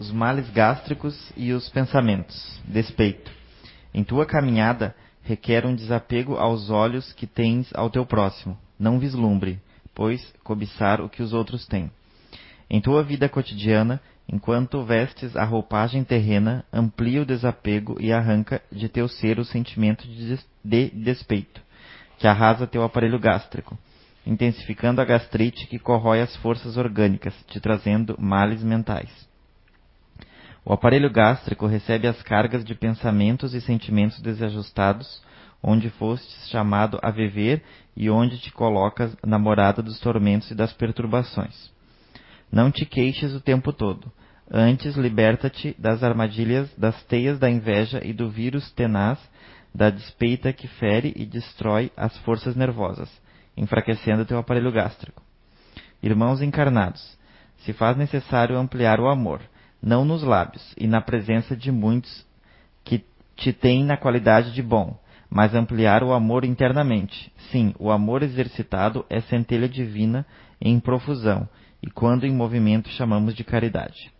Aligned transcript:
os 0.00 0.10
males 0.10 0.48
gástricos 0.48 1.30
e 1.36 1.52
os 1.52 1.68
pensamentos. 1.68 2.58
Despeito. 2.64 3.30
Em 3.92 4.02
tua 4.02 4.24
caminhada, 4.24 4.96
requer 5.22 5.66
um 5.66 5.74
desapego 5.74 6.36
aos 6.36 6.70
olhos 6.70 7.12
que 7.12 7.26
tens 7.26 7.70
ao 7.74 7.90
teu 7.90 8.06
próximo. 8.06 8.56
Não 8.78 8.98
vislumbre, 8.98 9.60
pois 9.94 10.32
cobiçar 10.42 11.02
o 11.02 11.08
que 11.10 11.22
os 11.22 11.34
outros 11.34 11.66
têm. 11.66 11.90
Em 12.70 12.80
tua 12.80 13.02
vida 13.02 13.28
cotidiana, 13.28 14.00
enquanto 14.26 14.82
vestes 14.82 15.36
a 15.36 15.44
roupagem 15.44 16.02
terrena, 16.02 16.64
amplia 16.72 17.20
o 17.20 17.26
desapego 17.26 17.98
e 18.00 18.10
arranca 18.10 18.62
de 18.72 18.88
teu 18.88 19.06
ser 19.06 19.38
o 19.38 19.44
sentimento 19.44 20.08
de, 20.08 20.38
de 20.64 20.90
despeito, 20.90 21.60
que 22.18 22.26
arrasa 22.26 22.66
teu 22.66 22.82
aparelho 22.82 23.18
gástrico, 23.18 23.76
intensificando 24.26 25.02
a 25.02 25.04
gastrite 25.04 25.66
que 25.66 25.78
corrói 25.78 26.22
as 26.22 26.34
forças 26.36 26.78
orgânicas, 26.78 27.34
te 27.48 27.60
trazendo 27.60 28.16
males 28.18 28.62
mentais. 28.62 29.29
O 30.64 30.72
aparelho 30.72 31.10
gástrico 31.10 31.66
recebe 31.66 32.06
as 32.06 32.22
cargas 32.22 32.64
de 32.64 32.74
pensamentos 32.74 33.54
e 33.54 33.60
sentimentos 33.60 34.20
desajustados, 34.20 35.22
onde 35.62 35.90
fostes 35.90 36.48
chamado 36.48 36.98
a 37.02 37.10
viver 37.10 37.62
e 37.96 38.10
onde 38.10 38.38
te 38.38 38.52
colocas 38.52 39.16
na 39.24 39.38
morada 39.38 39.82
dos 39.82 39.98
tormentos 40.00 40.50
e 40.50 40.54
das 40.54 40.72
perturbações. 40.72 41.70
Não 42.50 42.70
te 42.70 42.84
queixes 42.84 43.34
o 43.34 43.40
tempo 43.40 43.72
todo. 43.72 44.10
Antes, 44.50 44.96
liberta-te 44.96 45.76
das 45.78 46.02
armadilhas, 46.02 46.74
das 46.76 47.00
teias 47.04 47.38
da 47.38 47.48
inveja 47.48 48.00
e 48.04 48.12
do 48.12 48.28
vírus 48.28 48.70
tenaz 48.72 49.18
da 49.74 49.88
despeita 49.88 50.52
que 50.52 50.66
fere 50.66 51.12
e 51.16 51.24
destrói 51.24 51.92
as 51.96 52.16
forças 52.18 52.56
nervosas, 52.56 53.08
enfraquecendo 53.56 54.24
teu 54.24 54.38
aparelho 54.38 54.72
gástrico. 54.72 55.22
Irmãos 56.02 56.42
encarnados, 56.42 57.16
se 57.58 57.72
faz 57.72 57.96
necessário 57.96 58.58
ampliar 58.58 58.98
o 58.98 59.08
amor, 59.08 59.40
não 59.82 60.04
nos 60.04 60.22
lábios 60.22 60.74
e 60.76 60.86
na 60.86 61.00
presença 61.00 61.56
de 61.56 61.72
muitos 61.72 62.26
que 62.84 63.04
te 63.36 63.52
têm 63.52 63.84
na 63.84 63.96
qualidade 63.96 64.52
de 64.52 64.62
bom, 64.62 64.98
mas 65.28 65.54
ampliar 65.54 66.02
o 66.02 66.12
amor 66.12 66.44
internamente. 66.44 67.32
Sim, 67.50 67.74
o 67.78 67.90
amor 67.90 68.22
exercitado 68.22 69.04
é 69.08 69.20
centelha 69.22 69.68
divina 69.68 70.26
em 70.60 70.78
profusão, 70.78 71.48
e 71.82 71.90
quando 71.90 72.26
em 72.26 72.32
movimento 72.32 72.88
chamamos 72.90 73.34
de 73.34 73.44
caridade. 73.44 74.12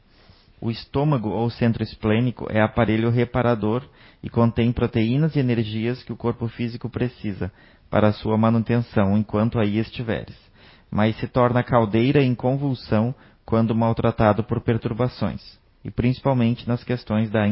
O 0.60 0.70
estômago 0.70 1.30
ou 1.30 1.48
centro 1.50 1.82
esplênico 1.82 2.46
é 2.50 2.60
aparelho 2.60 3.10
reparador 3.10 3.82
e 4.22 4.28
contém 4.28 4.72
proteínas 4.72 5.34
e 5.34 5.40
energias 5.40 6.02
que 6.02 6.12
o 6.12 6.16
corpo 6.16 6.46
físico 6.48 6.88
precisa 6.88 7.50
para 7.88 8.12
sua 8.12 8.36
manutenção 8.36 9.16
enquanto 9.16 9.58
aí 9.58 9.78
estiveres, 9.78 10.36
mas 10.90 11.16
se 11.16 11.26
torna 11.26 11.62
caldeira 11.62 12.22
em 12.22 12.34
convulsão 12.34 13.14
quando 13.50 13.74
maltratado 13.74 14.44
por 14.44 14.60
perturbações, 14.60 15.58
e 15.84 15.90
principalmente 15.90 16.68
nas 16.68 16.84
questões 16.84 17.28
da 17.28 17.48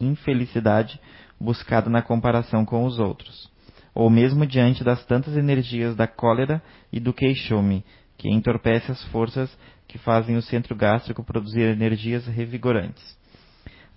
infelicidade 0.00 1.00
buscada 1.38 1.88
na 1.88 2.02
comparação 2.02 2.64
com 2.64 2.84
os 2.84 2.98
outros, 2.98 3.48
ou 3.94 4.10
mesmo 4.10 4.44
diante 4.44 4.82
das 4.82 5.06
tantas 5.06 5.36
energias 5.36 5.94
da 5.94 6.08
cólera 6.08 6.60
e 6.92 6.98
do 6.98 7.12
queixume, 7.12 7.84
que 8.18 8.28
entorpece 8.28 8.90
as 8.90 9.04
forças 9.04 9.56
que 9.86 9.98
fazem 9.98 10.36
o 10.36 10.42
centro 10.42 10.74
gástrico 10.74 11.22
produzir 11.22 11.62
energias 11.62 12.26
revigorantes. 12.26 13.16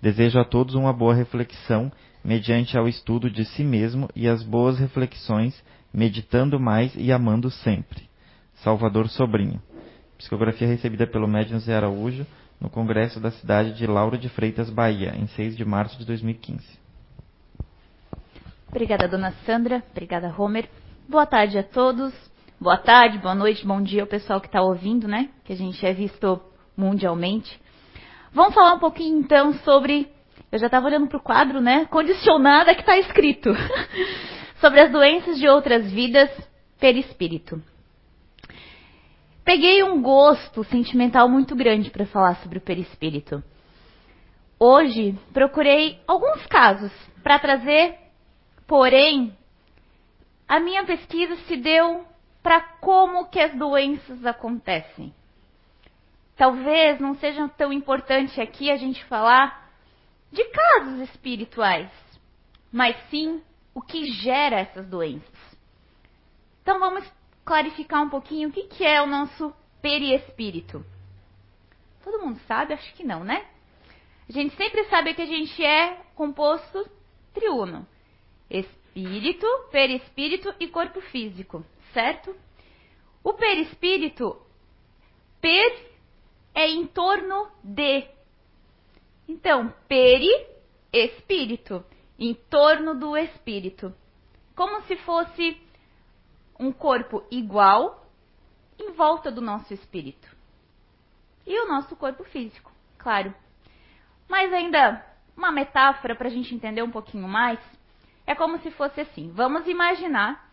Desejo 0.00 0.38
a 0.38 0.44
todos 0.44 0.76
uma 0.76 0.92
boa 0.92 1.16
reflexão 1.16 1.90
mediante 2.22 2.78
ao 2.78 2.86
estudo 2.86 3.28
de 3.28 3.44
si 3.44 3.64
mesmo 3.64 4.08
e 4.14 4.28
as 4.28 4.44
boas 4.44 4.78
reflexões, 4.78 5.60
meditando 5.92 6.60
mais 6.60 6.94
e 6.94 7.10
amando 7.10 7.50
sempre. 7.50 8.08
Salvador 8.62 9.08
Sobrinho. 9.08 9.60
Psicografia 10.18 10.66
recebida 10.66 11.06
pelo 11.06 11.28
médium 11.28 11.60
Zé 11.60 11.76
Araújo 11.76 12.26
no 12.60 12.68
Congresso 12.68 13.20
da 13.20 13.30
cidade 13.30 13.72
de 13.74 13.86
Lauro 13.86 14.18
de 14.18 14.28
Freitas, 14.28 14.68
Bahia, 14.68 15.14
em 15.16 15.28
6 15.28 15.56
de 15.56 15.64
março 15.64 15.96
de 15.96 16.04
2015. 16.04 16.60
Obrigada, 18.68 19.06
dona 19.06 19.30
Sandra. 19.46 19.80
Obrigada, 19.92 20.34
Homer. 20.36 20.68
Boa 21.08 21.24
tarde 21.24 21.56
a 21.56 21.62
todos. 21.62 22.12
Boa 22.60 22.76
tarde, 22.76 23.16
boa 23.18 23.34
noite, 23.34 23.64
bom 23.64 23.80
dia 23.80 24.02
ao 24.02 24.08
pessoal 24.08 24.40
que 24.40 24.48
está 24.48 24.60
ouvindo, 24.60 25.06
né? 25.06 25.30
Que 25.44 25.52
a 25.52 25.56
gente 25.56 25.86
é 25.86 25.92
visto 25.92 26.42
mundialmente. 26.76 27.56
Vamos 28.32 28.54
falar 28.54 28.74
um 28.74 28.80
pouquinho 28.80 29.20
então 29.20 29.54
sobre. 29.60 30.08
Eu 30.50 30.58
já 30.58 30.66
estava 30.66 30.86
olhando 30.86 31.06
para 31.06 31.18
o 31.18 31.22
quadro, 31.22 31.60
né? 31.60 31.86
Condicionada 31.86 32.74
que 32.74 32.80
está 32.80 32.98
escrito. 32.98 33.50
sobre 34.60 34.80
as 34.80 34.90
doenças 34.90 35.38
de 35.38 35.48
outras 35.48 35.88
vidas 35.92 36.28
perispírito 36.80 37.62
peguei 39.48 39.82
um 39.82 40.02
gosto 40.02 40.62
sentimental 40.64 41.26
muito 41.26 41.56
grande 41.56 41.88
para 41.88 42.04
falar 42.04 42.36
sobre 42.42 42.58
o 42.58 42.60
perispírito. 42.60 43.42
Hoje 44.60 45.18
procurei 45.32 45.98
alguns 46.06 46.44
casos 46.44 46.92
para 47.22 47.38
trazer, 47.38 47.96
porém, 48.66 49.34
a 50.46 50.60
minha 50.60 50.84
pesquisa 50.84 51.34
se 51.46 51.56
deu 51.56 52.04
para 52.42 52.60
como 52.60 53.30
que 53.30 53.40
as 53.40 53.56
doenças 53.56 54.26
acontecem. 54.26 55.14
Talvez 56.36 57.00
não 57.00 57.14
seja 57.14 57.48
tão 57.48 57.72
importante 57.72 58.38
aqui 58.42 58.70
a 58.70 58.76
gente 58.76 59.02
falar 59.06 59.72
de 60.30 60.44
casos 60.44 61.00
espirituais, 61.08 61.90
mas 62.70 62.94
sim 63.08 63.40
o 63.74 63.80
que 63.80 64.12
gera 64.12 64.60
essas 64.60 64.86
doenças. 64.86 65.58
Então 66.60 66.78
vamos 66.78 67.10
clarificar 67.48 68.02
um 68.02 68.10
pouquinho 68.10 68.50
o 68.50 68.52
que, 68.52 68.64
que 68.64 68.84
é 68.84 69.00
o 69.00 69.06
nosso 69.06 69.54
perispírito. 69.80 70.84
Todo 72.04 72.22
mundo 72.22 72.38
sabe? 72.46 72.74
Acho 72.74 72.92
que 72.94 73.02
não, 73.02 73.24
né? 73.24 73.46
A 74.28 74.32
gente 74.32 74.54
sempre 74.54 74.84
sabe 74.84 75.14
que 75.14 75.22
a 75.22 75.26
gente 75.26 75.64
é 75.64 75.96
composto 76.14 76.86
triuno: 77.32 77.86
espírito, 78.50 79.46
perispírito 79.72 80.54
e 80.60 80.68
corpo 80.68 81.00
físico, 81.00 81.64
certo? 81.94 82.36
O 83.24 83.32
perispírito, 83.32 84.36
per 85.40 85.86
é 86.54 86.68
em 86.68 86.86
torno 86.86 87.50
de. 87.64 88.06
Então, 89.26 89.72
peri, 89.88 90.28
espírito, 90.92 91.82
em 92.18 92.34
torno 92.34 92.94
do 92.94 93.16
espírito. 93.16 93.94
Como 94.54 94.82
se 94.82 94.96
fosse 94.96 95.67
um 96.58 96.72
corpo 96.72 97.24
igual 97.30 98.06
em 98.78 98.92
volta 98.92 99.30
do 99.30 99.40
nosso 99.40 99.72
espírito. 99.72 100.28
E 101.46 101.58
o 101.60 101.68
nosso 101.68 101.96
corpo 101.96 102.24
físico, 102.24 102.70
claro. 102.98 103.34
Mas 104.28 104.52
ainda 104.52 105.04
uma 105.36 105.50
metáfora 105.50 106.14
para 106.14 106.28
a 106.28 106.30
gente 106.30 106.54
entender 106.54 106.82
um 106.82 106.90
pouquinho 106.90 107.26
mais 107.26 107.58
é 108.26 108.34
como 108.34 108.58
se 108.58 108.70
fosse 108.70 109.00
assim: 109.00 109.30
vamos 109.30 109.66
imaginar 109.66 110.50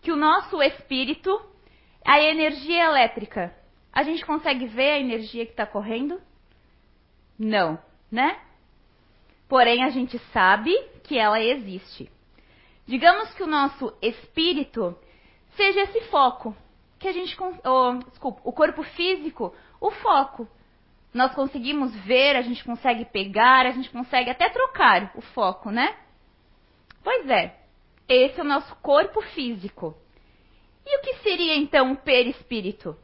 que 0.00 0.10
o 0.10 0.16
nosso 0.16 0.62
espírito, 0.62 1.40
a 2.04 2.20
energia 2.20 2.84
elétrica, 2.84 3.54
a 3.92 4.02
gente 4.02 4.24
consegue 4.24 4.66
ver 4.66 4.90
a 4.92 5.00
energia 5.00 5.44
que 5.44 5.52
está 5.52 5.66
correndo? 5.66 6.20
Não, 7.38 7.78
né? 8.10 8.40
Porém, 9.48 9.82
a 9.82 9.90
gente 9.90 10.18
sabe 10.32 10.72
que 11.04 11.18
ela 11.18 11.40
existe. 11.42 12.10
Digamos 12.86 13.32
que 13.34 13.42
o 13.42 13.46
nosso 13.46 13.92
espírito 14.00 14.96
seja 15.58 15.82
esse 15.82 16.00
foco 16.02 16.56
que 16.98 17.08
a 17.08 17.12
gente, 17.12 17.36
oh, 17.40 17.94
desculpa, 18.08 18.40
o 18.44 18.52
corpo 18.52 18.82
físico, 18.82 19.54
o 19.80 19.90
foco. 19.90 20.48
Nós 21.12 21.34
conseguimos 21.34 21.94
ver, 22.04 22.36
a 22.36 22.42
gente 22.42 22.64
consegue 22.64 23.04
pegar, 23.04 23.66
a 23.66 23.72
gente 23.72 23.90
consegue 23.90 24.30
até 24.30 24.48
trocar 24.48 25.12
o 25.16 25.20
foco, 25.20 25.70
né? 25.70 25.96
Pois 27.02 27.28
é, 27.28 27.58
esse 28.08 28.38
é 28.38 28.42
o 28.42 28.46
nosso 28.46 28.74
corpo 28.76 29.20
físico. 29.20 29.96
E 30.86 30.98
o 30.98 31.02
que 31.02 31.14
seria 31.22 31.56
então 31.56 31.92
o 31.92 31.96
perispírito? 31.96 32.96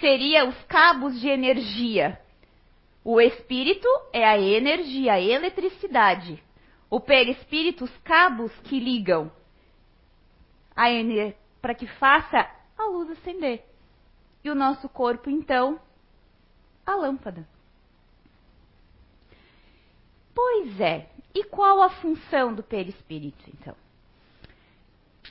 Seria 0.00 0.44
os 0.44 0.62
cabos 0.64 1.20
de 1.20 1.28
energia. 1.28 2.20
O 3.04 3.20
espírito 3.20 3.88
é 4.12 4.24
a 4.24 4.38
energia, 4.38 5.14
a 5.14 5.20
eletricidade. 5.20 6.42
O 6.88 7.00
perispírito, 7.00 7.84
os 7.84 7.96
cabos 7.98 8.52
que 8.64 8.78
ligam 8.78 9.30
para 11.60 11.74
que 11.74 11.86
faça 11.86 12.48
a 12.78 12.84
luz 12.84 13.10
acender. 13.10 13.64
E 14.44 14.50
o 14.50 14.54
nosso 14.54 14.88
corpo, 14.88 15.30
então, 15.30 15.80
a 16.84 16.94
lâmpada. 16.94 17.46
Pois 20.34 20.80
é. 20.80 21.08
E 21.34 21.44
qual 21.44 21.82
a 21.82 21.90
função 21.90 22.54
do 22.54 22.62
perispírito, 22.62 23.42
então? 23.48 23.74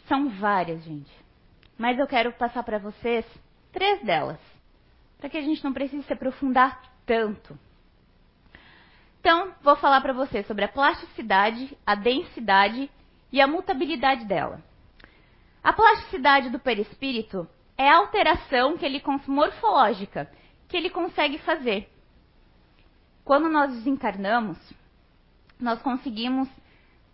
São 0.08 0.30
várias, 0.30 0.84
gente. 0.84 1.12
Mas 1.78 2.00
eu 2.00 2.08
quero 2.08 2.32
passar 2.34 2.64
para 2.64 2.80
vocês 2.80 3.26
três 3.72 4.02
delas, 4.04 4.40
para 5.20 5.30
que 5.30 5.38
a 5.38 5.42
gente 5.42 5.64
não 5.64 5.74
precise 5.74 6.04
se 6.04 6.14
aprofundar 6.14 6.82
tanto. 7.06 7.58
Então, 9.20 9.54
vou 9.62 9.76
falar 9.76 10.02
para 10.02 10.14
vocês 10.14 10.48
sobre 10.48 10.66
a 10.66 10.70
plasticidade, 10.70 11.78
a 11.86 11.94
densidade 11.94 12.90
e 13.32 13.40
a 13.40 13.48
mutabilidade 13.48 14.26
dela. 14.26 14.64
A 15.64 15.74
plasticidade 15.74 16.50
do 16.50 16.60
perispírito 16.60 17.48
é 17.78 17.90
a 17.90 17.98
alteração 17.98 18.78
que 18.78 18.86
ele 18.86 19.02
morfológica 19.28 20.32
que 20.68 20.78
ele 20.78 20.90
consegue 20.90 21.38
fazer. 21.40 21.90
quando 23.24 23.50
nós 23.50 23.72
desencarnamos, 23.72 24.58
nós 25.60 25.82
conseguimos 25.82 26.50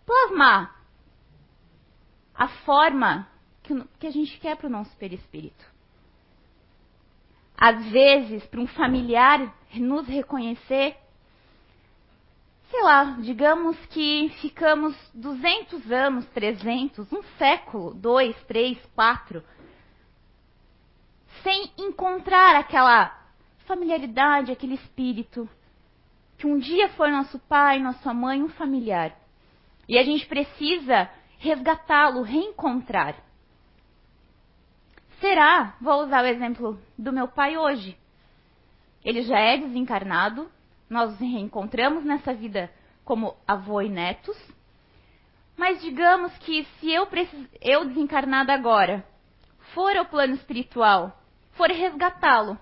plasmar 0.06 0.74
a 2.34 2.48
forma 2.64 3.28
que, 3.62 3.84
que 3.98 4.06
a 4.06 4.10
gente 4.10 4.38
quer 4.38 4.56
para 4.56 4.68
o 4.68 4.70
nosso 4.70 4.96
perispírito. 4.96 5.64
Às 7.56 7.84
vezes, 7.90 8.46
para 8.46 8.60
um 8.60 8.66
familiar 8.68 9.54
nos 9.74 10.06
reconhecer, 10.06 10.96
sei 12.70 12.82
lá, 12.82 13.16
digamos 13.20 13.76
que 13.86 14.28
ficamos 14.40 14.94
200 15.14 15.90
anos, 15.90 16.26
300, 16.26 17.10
um 17.12 17.22
século, 17.38 17.94
dois, 17.94 18.36
três, 18.44 18.78
quatro, 18.94 19.42
sem 21.42 21.72
encontrar 21.78 22.56
aquela 22.56 23.16
familiaridade, 23.66 24.52
aquele 24.52 24.74
espírito 24.74 25.48
que 26.36 26.46
um 26.46 26.58
dia 26.58 26.88
foi 26.90 27.10
nosso 27.10 27.38
pai, 27.40 27.80
nossa 27.80 28.14
mãe, 28.14 28.42
um 28.42 28.48
familiar. 28.48 29.12
E 29.88 29.98
a 29.98 30.04
gente 30.04 30.26
precisa 30.26 31.10
resgatá-lo, 31.38 32.22
reencontrar. 32.22 33.16
Será, 35.20 35.76
vou 35.80 36.04
usar 36.04 36.22
o 36.22 36.26
exemplo 36.26 36.80
do 36.96 37.12
meu 37.12 37.26
pai 37.26 37.56
hoje. 37.56 37.98
Ele 39.04 39.22
já 39.22 39.38
é 39.38 39.56
desencarnado, 39.56 40.48
nós 40.88 41.10
nos 41.10 41.20
reencontramos 41.20 42.04
nessa 42.04 42.32
vida 42.32 42.72
como 43.04 43.36
avô 43.46 43.80
e 43.80 43.88
netos. 43.88 44.36
Mas 45.56 45.80
digamos 45.80 46.36
que 46.38 46.64
se 46.78 46.92
eu, 46.92 47.06
eu 47.60 47.84
desencarnada 47.86 48.52
agora, 48.52 49.04
for 49.74 49.96
ao 49.96 50.04
plano 50.04 50.34
espiritual, 50.34 51.20
for 51.52 51.68
resgatá-lo, 51.68 52.58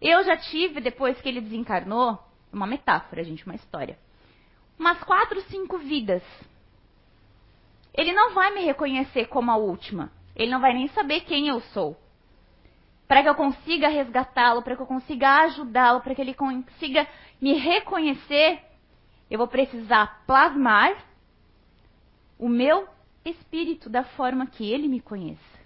eu 0.00 0.24
já 0.24 0.36
tive, 0.36 0.80
depois 0.80 1.20
que 1.20 1.28
ele 1.28 1.40
desencarnou, 1.40 2.18
uma 2.52 2.66
metáfora, 2.66 3.22
gente, 3.22 3.46
uma 3.46 3.54
história, 3.54 3.98
umas 4.78 5.02
quatro, 5.04 5.40
cinco 5.42 5.78
vidas. 5.78 6.22
Ele 7.94 8.12
não 8.12 8.34
vai 8.34 8.52
me 8.52 8.64
reconhecer 8.64 9.26
como 9.26 9.50
a 9.50 9.56
última. 9.56 10.10
Ele 10.34 10.50
não 10.50 10.60
vai 10.60 10.72
nem 10.72 10.88
saber 10.88 11.20
quem 11.20 11.48
eu 11.48 11.60
sou. 11.60 11.96
Para 13.12 13.22
que 13.22 13.28
eu 13.28 13.34
consiga 13.34 13.88
resgatá-lo, 13.88 14.62
para 14.62 14.74
que 14.74 14.80
eu 14.80 14.86
consiga 14.86 15.42
ajudá-lo, 15.42 16.00
para 16.00 16.14
que 16.14 16.22
ele 16.22 16.32
consiga 16.32 17.06
me 17.38 17.52
reconhecer, 17.52 18.58
eu 19.30 19.36
vou 19.36 19.46
precisar 19.46 20.24
plasmar 20.26 20.96
o 22.38 22.48
meu 22.48 22.88
espírito 23.22 23.90
da 23.90 24.02
forma 24.02 24.46
que 24.46 24.64
ele 24.64 24.88
me 24.88 24.98
conheça. 24.98 25.60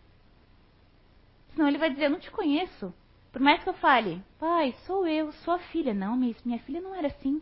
Senão 1.51 1.69
ele 1.69 1.79
vai 1.79 1.89
dizer: 1.89 2.07
Eu 2.07 2.11
não 2.11 2.19
te 2.19 2.33
conheço. 2.33 2.93
Por 3.31 3.41
mais 3.41 3.63
que 3.63 3.69
eu 3.69 3.75
fale, 3.75 4.21
pai, 4.41 4.75
sou 4.85 5.07
eu, 5.07 5.31
sou 5.31 5.55
a 5.55 5.61
filha. 5.61 5.95
Não, 5.95 6.17
minha 6.17 6.59
filha 6.59 6.81
não 6.81 6.97
era 6.97 7.07
assim. 7.07 7.41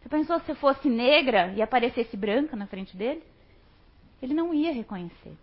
Você 0.00 0.08
pensou 0.08 0.38
se 0.38 0.52
eu 0.52 0.56
fosse 0.56 0.88
negra 0.88 1.52
e 1.56 1.60
aparecesse 1.60 2.16
branca 2.16 2.54
na 2.54 2.68
frente 2.68 2.96
dele? 2.96 3.24
Ele 4.22 4.34
não 4.34 4.54
ia 4.54 4.72
reconhecer. 4.72 5.36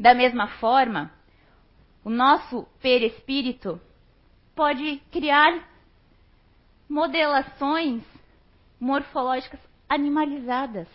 Da 0.00 0.14
mesma 0.14 0.48
forma, 0.48 1.12
o 2.04 2.10
nosso 2.10 2.66
perispírito 2.80 3.80
pode 4.54 4.98
criar 5.10 5.66
modelações 6.88 8.04
morfológicas 8.78 9.60
animalizadas. 9.88 10.86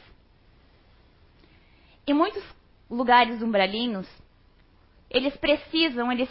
Em 2.05 2.13
muitos 2.13 2.43
lugares 2.89 3.41
umbralinos, 3.41 4.07
eles 5.09 5.35
precisam, 5.37 6.11
eles 6.11 6.29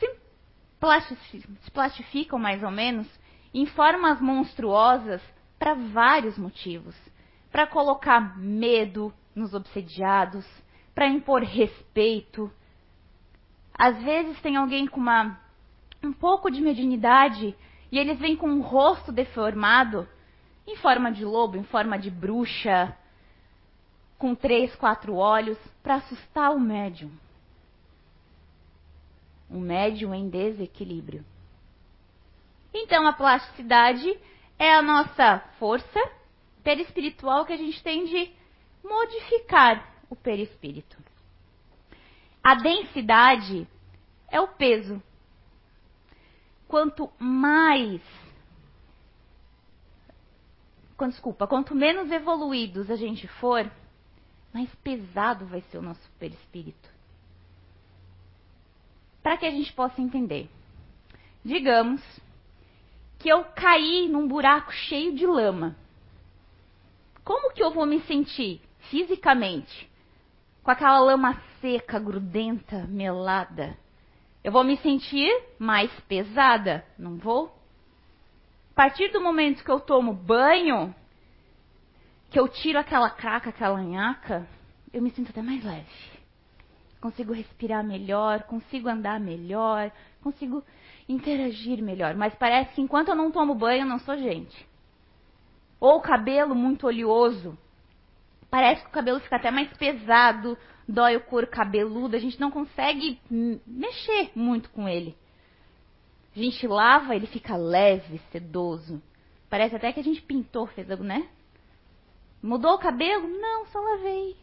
se 0.00 1.70
plastificam 1.70 2.38
mais 2.38 2.62
ou 2.62 2.70
menos 2.70 3.06
em 3.52 3.66
formas 3.66 4.20
monstruosas 4.20 5.22
para 5.58 5.74
vários 5.74 6.38
motivos. 6.38 6.96
Para 7.52 7.66
colocar 7.66 8.38
medo 8.38 9.12
nos 9.34 9.52
obsediados, 9.52 10.46
para 10.94 11.08
impor 11.08 11.42
respeito. 11.42 12.50
Às 13.80 13.96
vezes 14.02 14.38
tem 14.42 14.56
alguém 14.56 14.86
com 14.86 15.00
uma, 15.00 15.40
um 16.02 16.12
pouco 16.12 16.50
de 16.50 16.60
mediunidade 16.60 17.56
e 17.90 17.98
eles 17.98 18.18
vêm 18.18 18.36
com 18.36 18.46
um 18.46 18.60
rosto 18.60 19.10
deformado, 19.10 20.06
em 20.66 20.76
forma 20.76 21.10
de 21.10 21.24
lobo, 21.24 21.56
em 21.56 21.64
forma 21.64 21.98
de 21.98 22.10
bruxa, 22.10 22.94
com 24.18 24.34
três, 24.34 24.76
quatro 24.76 25.14
olhos, 25.14 25.56
para 25.82 25.94
assustar 25.94 26.54
o 26.54 26.60
médium 26.60 27.10
um 29.50 29.60
médium 29.60 30.14
em 30.14 30.28
desequilíbrio. 30.28 31.24
Então, 32.72 33.06
a 33.06 33.12
plasticidade 33.12 34.16
é 34.58 34.72
a 34.74 34.82
nossa 34.82 35.40
força 35.58 36.00
perispiritual 36.62 37.44
que 37.44 37.52
a 37.52 37.56
gente 37.56 37.82
tem 37.82 38.04
de 38.04 38.30
modificar 38.84 39.92
o 40.08 40.14
perispírito. 40.14 41.09
A 42.42 42.54
densidade 42.54 43.66
é 44.28 44.40
o 44.40 44.48
peso. 44.48 45.02
Quanto 46.66 47.10
mais. 47.18 48.00
Desculpa, 50.98 51.46
quanto 51.46 51.74
menos 51.74 52.10
evoluídos 52.10 52.90
a 52.90 52.96
gente 52.96 53.26
for, 53.26 53.70
mais 54.52 54.72
pesado 54.76 55.46
vai 55.46 55.62
ser 55.62 55.78
o 55.78 55.82
nosso 55.82 56.10
perispírito 56.18 57.00
para 59.22 59.36
que 59.36 59.46
a 59.46 59.50
gente 59.50 59.72
possa 59.72 60.00
entender. 60.00 60.48
Digamos 61.44 62.02
que 63.18 63.28
eu 63.28 63.44
caí 63.44 64.08
num 64.08 64.26
buraco 64.26 64.72
cheio 64.72 65.14
de 65.14 65.26
lama. 65.26 65.76
Como 67.24 67.52
que 67.52 67.62
eu 67.62 67.70
vou 67.70 67.86
me 67.86 68.00
sentir 68.02 68.60
fisicamente 68.90 69.89
com 70.70 70.72
aquela 70.72 71.00
lama 71.00 71.36
seca, 71.60 71.98
grudenta, 71.98 72.86
melada? 72.86 73.76
Eu 74.44 74.52
vou 74.52 74.62
me 74.62 74.76
sentir 74.76 75.28
mais 75.58 75.90
pesada, 76.02 76.84
não 76.96 77.16
vou? 77.16 77.52
A 78.70 78.74
partir 78.76 79.10
do 79.10 79.20
momento 79.20 79.64
que 79.64 79.70
eu 79.70 79.80
tomo 79.80 80.12
banho, 80.12 80.94
que 82.30 82.38
eu 82.38 82.46
tiro 82.46 82.78
aquela 82.78 83.10
craca, 83.10 83.50
aquela 83.50 83.82
nhaca, 83.82 84.46
eu 84.92 85.02
me 85.02 85.10
sinto 85.10 85.30
até 85.30 85.42
mais 85.42 85.64
leve 85.64 86.20
consigo 87.00 87.32
respirar 87.32 87.82
melhor, 87.82 88.42
consigo 88.42 88.86
andar 88.86 89.18
melhor, 89.18 89.90
consigo 90.22 90.62
interagir 91.08 91.82
melhor. 91.82 92.14
Mas 92.14 92.34
parece 92.34 92.74
que 92.74 92.82
enquanto 92.82 93.08
eu 93.08 93.16
não 93.16 93.30
tomo 93.30 93.54
banho, 93.54 93.84
eu 93.84 93.88
não 93.88 93.98
sou 93.98 94.18
gente. 94.18 94.68
Ou 95.80 96.00
cabelo 96.02 96.54
muito 96.54 96.86
oleoso. 96.86 97.56
Parece 98.50 98.82
que 98.82 98.88
o 98.88 98.92
cabelo 98.92 99.20
fica 99.20 99.36
até 99.36 99.50
mais 99.50 99.72
pesado, 99.76 100.58
dói 100.88 101.16
o 101.16 101.20
couro 101.20 101.46
cabeludo, 101.46 102.16
a 102.16 102.18
gente 102.18 102.40
não 102.40 102.50
consegue 102.50 103.20
mexer 103.66 104.32
muito 104.34 104.70
com 104.70 104.88
ele. 104.88 105.16
A 106.34 106.38
gente 106.38 106.66
lava, 106.66 107.14
ele 107.14 107.26
fica 107.26 107.56
leve, 107.56 108.20
sedoso. 108.32 109.00
Parece 109.48 109.76
até 109.76 109.92
que 109.92 110.00
a 110.00 110.04
gente 110.04 110.22
pintou, 110.22 110.66
fez 110.66 110.90
algo, 110.90 111.04
né? 111.04 111.28
Mudou 112.42 112.74
o 112.74 112.78
cabelo? 112.78 113.28
Não, 113.28 113.66
só 113.66 113.78
lavei 113.78 114.36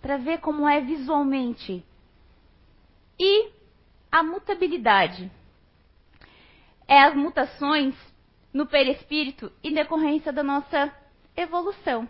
para 0.00 0.16
ver 0.16 0.38
como 0.38 0.68
é 0.68 0.80
visualmente. 0.80 1.84
E 3.18 3.50
a 4.10 4.22
mutabilidade 4.22 5.30
é 6.86 7.02
as 7.02 7.14
mutações 7.14 7.94
no 8.52 8.66
perispírito 8.66 9.52
em 9.62 9.74
decorrência 9.74 10.32
da 10.32 10.42
nossa 10.42 10.94
evolução. 11.36 12.08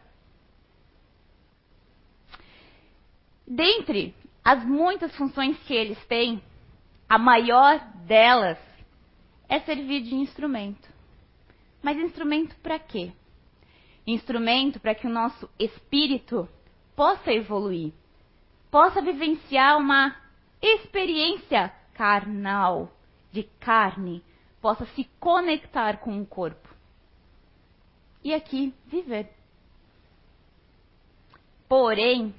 Dentre 3.50 4.14
as 4.45 4.62
muitas 4.62 5.17
funções 5.17 5.59
que 5.61 5.73
eles 5.73 5.99
têm, 6.05 6.43
a 7.09 7.17
maior 7.17 7.81
delas 8.05 8.59
é 9.49 9.59
servir 9.61 10.02
de 10.02 10.14
instrumento. 10.14 10.87
Mas 11.83 11.97
instrumento 11.97 12.55
para 12.57 12.78
quê? 12.78 13.11
Instrumento 14.07 14.78
para 14.78 14.95
que 14.95 15.07
o 15.07 15.11
nosso 15.11 15.49
espírito 15.59 16.47
possa 16.95 17.33
evoluir, 17.33 17.95
possa 18.71 19.00
vivenciar 19.00 19.78
uma 19.78 20.14
experiência 20.61 21.73
carnal, 21.95 22.93
de 23.33 23.45
carne, 23.61 24.23
possa 24.61 24.85
se 24.95 25.05
conectar 25.19 26.00
com 26.00 26.21
o 26.21 26.26
corpo. 26.26 26.69
E 28.23 28.35
aqui 28.35 28.75
viver. 28.87 29.33
Porém, 31.67 32.35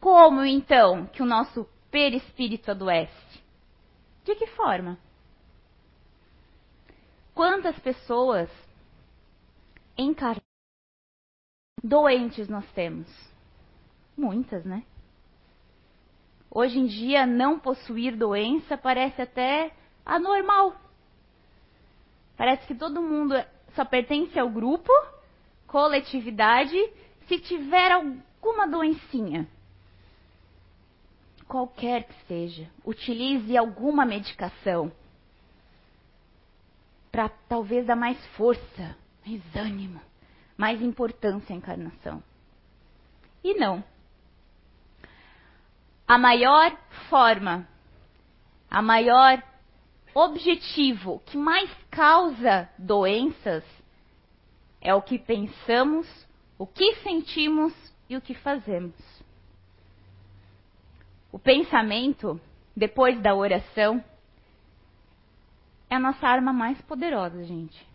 como 0.00 0.44
então 0.44 1.06
que 1.06 1.22
o 1.22 1.26
nosso 1.26 1.68
perispírito 1.90 2.70
adoece? 2.70 3.42
De 4.24 4.34
que 4.34 4.46
forma? 4.48 4.98
Quantas 7.34 7.78
pessoas 7.78 8.50
encarnadas 9.96 10.42
doentes 11.82 12.48
nós 12.48 12.70
temos? 12.72 13.08
Muitas, 14.16 14.64
né? 14.64 14.84
Hoje 16.50 16.78
em 16.78 16.86
dia, 16.86 17.26
não 17.26 17.58
possuir 17.58 18.16
doença 18.16 18.76
parece 18.76 19.22
até 19.22 19.72
anormal. 20.04 20.74
Parece 22.36 22.66
que 22.66 22.74
todo 22.74 23.02
mundo 23.02 23.34
só 23.74 23.84
pertence 23.84 24.38
ao 24.38 24.48
grupo, 24.48 24.90
coletividade, 25.66 26.76
se 27.26 27.38
tiver 27.38 27.92
alguma 27.92 28.66
doencinha. 28.66 29.48
Qualquer 31.48 32.04
que 32.04 32.14
seja, 32.26 32.68
utilize 32.84 33.56
alguma 33.56 34.04
medicação 34.04 34.92
para 37.10 37.30
talvez 37.48 37.86
dar 37.86 37.96
mais 37.96 38.22
força, 38.36 38.94
mais 39.26 39.42
ânimo, 39.56 39.98
mais 40.58 40.82
importância 40.82 41.54
à 41.54 41.56
encarnação. 41.56 42.22
E 43.42 43.54
não. 43.54 43.82
A 46.06 46.18
maior 46.18 46.76
forma, 47.08 47.66
a 48.70 48.82
maior 48.82 49.42
objetivo 50.14 51.22
que 51.26 51.38
mais 51.38 51.70
causa 51.90 52.68
doenças 52.78 53.64
é 54.82 54.94
o 54.94 55.00
que 55.00 55.18
pensamos, 55.18 56.06
o 56.58 56.66
que 56.66 56.96
sentimos 56.96 57.72
e 58.08 58.16
o 58.16 58.20
que 58.20 58.34
fazemos. 58.34 59.17
O 61.30 61.38
pensamento, 61.38 62.40
depois 62.74 63.20
da 63.20 63.34
oração, 63.34 64.02
é 65.90 65.96
a 65.96 66.00
nossa 66.00 66.26
arma 66.26 66.52
mais 66.52 66.80
poderosa, 66.82 67.44
gente. 67.44 67.86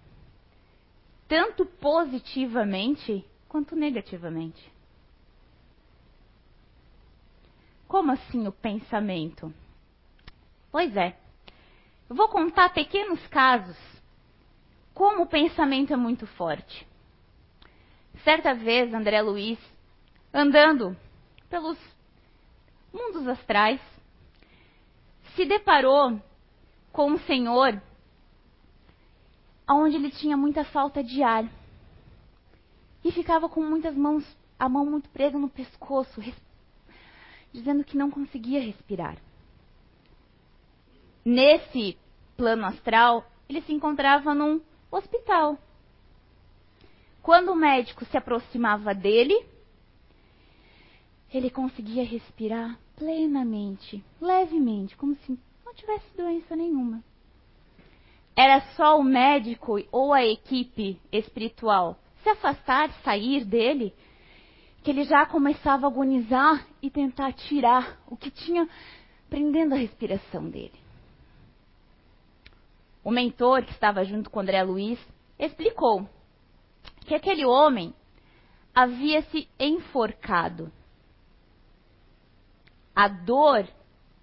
Tanto 1.28 1.66
positivamente 1.66 3.26
quanto 3.48 3.76
negativamente. 3.76 4.72
Como 7.88 8.12
assim 8.12 8.48
o 8.48 8.52
pensamento? 8.52 9.54
Pois 10.72 10.96
é. 10.96 11.16
Eu 12.10 12.16
vou 12.16 12.28
contar 12.30 12.74
pequenos 12.74 13.26
casos 13.28 13.78
como 14.94 15.24
o 15.24 15.28
pensamento 15.28 15.94
é 15.94 15.96
muito 15.96 16.28
forte. 16.28 16.88
Certa 18.24 18.54
vez, 18.54 18.94
André 18.94 19.22
Luiz, 19.22 19.60
andando 20.34 20.96
pelos 21.50 21.78
mundos 22.94 23.28
astrais, 23.28 23.82
se 25.36 25.46
deparou 25.46 26.22
com 26.92 27.12
um 27.12 27.18
senhor 27.20 27.82
onde 29.68 29.96
ele 29.96 30.12
tinha 30.12 30.38
muita 30.38 30.64
falta 30.64 31.04
de 31.04 31.24
ar 31.24 31.50
e 33.04 33.12
ficava 33.12 33.50
com 33.50 33.62
muitas 33.62 33.96
mãos, 33.96 34.24
a 34.60 34.70
mão 34.70 34.86
muito 34.86 35.10
presa 35.10 35.38
no 35.38 35.50
pescoço, 35.50 36.22
dizendo 37.52 37.84
que 37.84 37.98
não 37.98 38.12
conseguia 38.12 38.62
respirar. 38.62 39.18
Nesse 41.26 41.98
plano 42.38 42.66
astral, 42.66 43.26
ele 43.50 43.62
se 43.62 43.74
encontrava 43.74 44.34
num 44.36 44.62
hospital. 44.92 45.58
Quando 47.22 47.52
o 47.52 47.56
médico 47.56 48.06
se 48.06 48.18
aproximava 48.18 48.94
dele, 48.94 49.46
ele 51.34 51.50
conseguia 51.50 52.06
respirar 52.06 52.78
plenamente, 52.96 54.04
levemente, 54.22 54.96
como 54.96 55.16
se 55.16 55.38
não 55.66 55.74
tivesse 55.74 56.16
doença 56.16 56.56
nenhuma. 56.56 57.04
Era 58.36 58.62
só 58.76 58.98
o 58.98 59.04
médico 59.04 59.76
ou 59.92 60.14
a 60.14 60.26
equipe 60.26 61.00
espiritual 61.12 61.98
se 62.24 62.30
afastar, 62.30 62.92
sair 63.04 63.44
dele, 63.44 63.94
que 64.84 64.92
ele 64.92 65.04
já 65.04 65.26
começava 65.26 65.86
a 65.86 65.90
agonizar 65.90 66.66
e 66.82 66.90
tentar 66.90 67.34
tirar 67.34 68.02
o 68.08 68.18
que 68.18 68.32
tinha 68.32 68.68
prendendo 69.30 69.74
a 69.74 69.78
respiração 69.78 70.50
dele. 70.50 70.84
O 73.04 73.12
mentor 73.12 73.64
que 73.64 73.72
estava 73.72 74.04
junto 74.06 74.30
com 74.30 74.40
André 74.40 74.64
Luiz 74.64 75.00
explicou 75.38 76.08
que 77.06 77.14
aquele 77.14 77.46
homem 77.46 77.94
havia 78.74 79.22
se 79.24 79.48
enforcado. 79.60 80.72
A 82.96 83.08
dor 83.08 83.68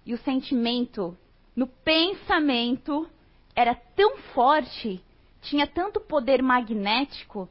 e 0.05 0.13
o 0.13 0.17
sentimento 0.17 1.17
no 1.55 1.67
pensamento 1.67 3.09
era 3.55 3.75
tão 3.75 4.17
forte, 4.33 5.03
tinha 5.41 5.67
tanto 5.67 5.99
poder 5.99 6.41
magnético, 6.41 7.49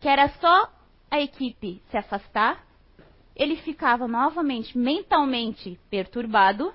que 0.00 0.08
era 0.08 0.28
só 0.40 0.72
a 1.10 1.20
equipe 1.20 1.82
se 1.90 1.96
afastar, 1.96 2.64
ele 3.36 3.56
ficava 3.56 4.08
novamente 4.08 4.76
mentalmente 4.76 5.78
perturbado 5.90 6.72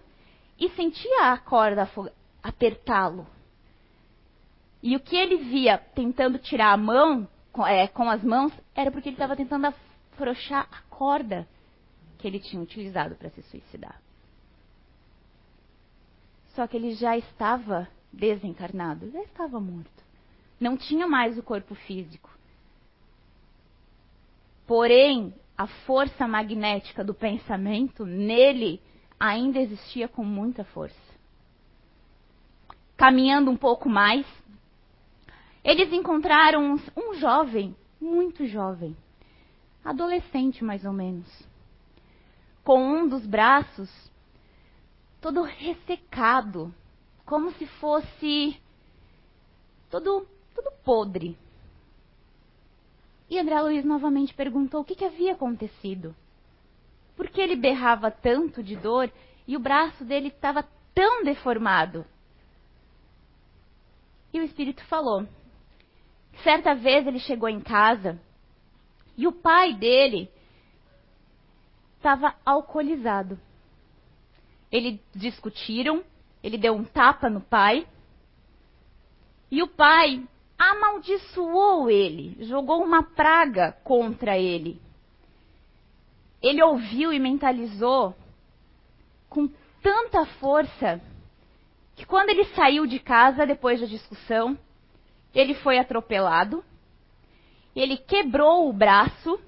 e 0.60 0.70
sentia 0.70 1.32
a 1.32 1.38
corda 1.38 1.90
apertá-lo. 2.42 3.28
E 4.82 4.96
o 4.96 5.00
que 5.00 5.16
ele 5.16 5.38
via 5.38 5.78
tentando 5.78 6.38
tirar 6.38 6.72
a 6.72 6.78
mão 6.78 7.28
com, 7.52 7.66
é, 7.66 7.88
com 7.88 8.10
as 8.10 8.24
mãos 8.24 8.54
era 8.76 8.92
porque 8.92 9.10
ele 9.10 9.16
estava 9.16 9.36
tentando 9.36 9.66
afrouxar 9.66 10.68
a 10.72 10.82
corda 10.96 11.48
que 12.18 12.28
ele 12.28 12.40
tinha 12.40 12.62
utilizado 12.62 13.16
para 13.16 13.30
se 13.30 13.42
suicidar. 13.44 14.02
Só 16.56 16.66
que 16.66 16.76
ele 16.76 16.94
já 16.96 17.18
estava 17.18 17.88
desencarnado, 18.12 19.12
já 19.12 19.22
estava 19.22 19.60
morto. 19.60 20.04
Não 20.60 20.76
tinha 20.76 21.08
mais 21.08 21.38
o 21.38 21.44
corpo 21.44 21.76
físico. 21.76 22.30
Porém, 24.66 25.34
a 25.58 25.68
força 25.68 26.28
magnética 26.28 27.04
do 27.04 27.14
pensamento 27.14 28.06
nele 28.06 28.82
ainda 29.20 29.60
existia 29.60 30.08
com 30.08 30.24
muita 30.24 30.64
força. 30.64 30.96
Caminhando 32.96 33.52
um 33.52 33.58
pouco 33.58 33.88
mais, 33.88 34.26
eles 35.64 35.92
encontraram 35.94 36.76
um, 36.96 37.14
jovem, 37.16 37.76
muito 38.00 38.46
jovem, 38.48 38.96
adolescente 39.84 40.64
mais 40.64 40.86
ou 40.86 40.94
menos, 40.94 41.28
com 42.68 42.84
um 42.84 43.08
dos 43.08 43.26
braços 43.26 43.90
todo 45.22 45.42
ressecado, 45.42 46.76
como 47.26 47.50
se 47.54 47.66
fosse 47.66 48.60
todo, 49.90 50.28
todo 50.54 50.74
podre. 50.84 51.38
E 53.30 53.40
André 53.40 53.62
Luiz 53.62 53.86
novamente 53.86 54.34
perguntou 54.34 54.82
o 54.82 54.84
que, 54.84 54.96
que 54.96 55.06
havia 55.06 55.32
acontecido. 55.32 56.14
Por 57.16 57.30
que 57.30 57.40
ele 57.40 57.56
berrava 57.56 58.12
tanto 58.12 58.62
de 58.62 58.76
dor 58.76 59.10
e 59.48 59.56
o 59.56 59.62
braço 59.62 60.04
dele 60.04 60.28
estava 60.28 60.68
tão 60.94 61.24
deformado? 61.24 62.06
E 64.34 64.42
o 64.42 64.44
espírito 64.44 64.84
falou: 64.88 65.26
certa 66.44 66.76
vez 66.76 67.08
ele 67.08 67.20
chegou 67.20 67.48
em 67.48 67.62
casa 67.62 68.20
e 69.16 69.26
o 69.26 69.32
pai 69.32 69.74
dele 69.74 70.30
estava 72.08 72.36
alcoolizado. 72.46 73.38
Eles 74.72 75.00
discutiram, 75.14 76.04
ele 76.42 76.58
deu 76.58 76.74
um 76.74 76.86
tapa 76.86 77.30
no 77.30 77.42
pai. 77.42 77.86
E 79.52 79.62
o 79.62 79.68
pai 79.68 80.26
amaldiçoou 80.58 81.90
ele, 81.90 82.38
jogou 82.46 82.82
uma 82.82 83.04
praga 83.04 83.74
contra 83.84 84.38
ele. 84.38 84.82
Ele 86.42 86.64
ouviu 86.64 87.12
e 87.12 87.20
mentalizou 87.20 88.16
com 89.30 89.50
tanta 89.82 90.26
força 90.40 91.02
que 91.96 92.06
quando 92.06 92.30
ele 92.30 92.46
saiu 92.46 92.86
de 92.86 93.00
casa 93.00 93.46
depois 93.46 93.82
da 93.82 93.88
discussão, 93.88 94.58
ele 95.34 95.56
foi 95.56 95.78
atropelado, 95.78 96.64
ele 97.76 97.98
quebrou 97.98 98.70
o 98.70 98.74
braço, 98.74 99.40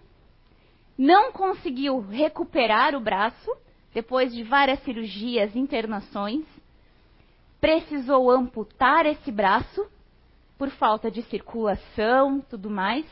não 1.00 1.32
conseguiu 1.32 2.02
recuperar 2.02 2.94
o 2.94 3.00
braço 3.00 3.50
depois 3.94 4.34
de 4.34 4.44
várias 4.44 4.84
cirurgias, 4.84 5.56
internações, 5.56 6.46
precisou 7.62 8.30
amputar 8.30 9.06
esse 9.06 9.32
braço 9.32 9.90
por 10.58 10.70
falta 10.72 11.10
de 11.10 11.22
circulação, 11.24 12.42
tudo 12.42 12.70
mais, 12.70 13.06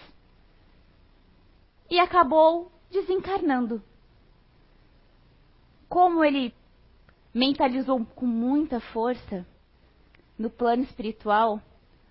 e 1.90 1.98
acabou 1.98 2.70
desencarnando. 2.92 3.82
Como 5.88 6.26
ele 6.26 6.54
mentalizou 7.34 8.06
com 8.06 8.26
muita 8.26 8.82
força, 8.82 9.48
no 10.38 10.50
plano 10.50 10.84
espiritual, 10.84 11.62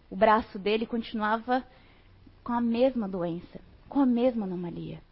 o 0.09 0.17
braço 0.17 0.59
dele 0.59 0.87
continuava 0.87 1.63
com 2.43 2.55
a 2.55 2.63
mesma 2.63 3.07
doença, 3.07 3.61
com 3.91 4.01
a 4.01 4.07
mesma 4.07 4.47
anomalia. 4.47 5.05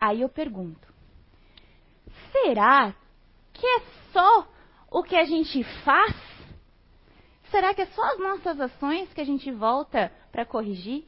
Aí 0.00 0.20
eu 0.20 0.28
pergunto: 0.28 0.86
será 2.30 2.94
que 3.52 3.66
é 3.66 3.80
só 4.12 4.48
o 4.90 5.02
que 5.02 5.16
a 5.16 5.24
gente 5.24 5.64
faz? 5.84 6.14
Será 7.50 7.74
que 7.74 7.82
é 7.82 7.86
só 7.86 8.02
as 8.12 8.18
nossas 8.18 8.60
ações 8.60 9.12
que 9.12 9.20
a 9.20 9.24
gente 9.24 9.50
volta 9.50 10.12
para 10.30 10.44
corrigir? 10.44 11.06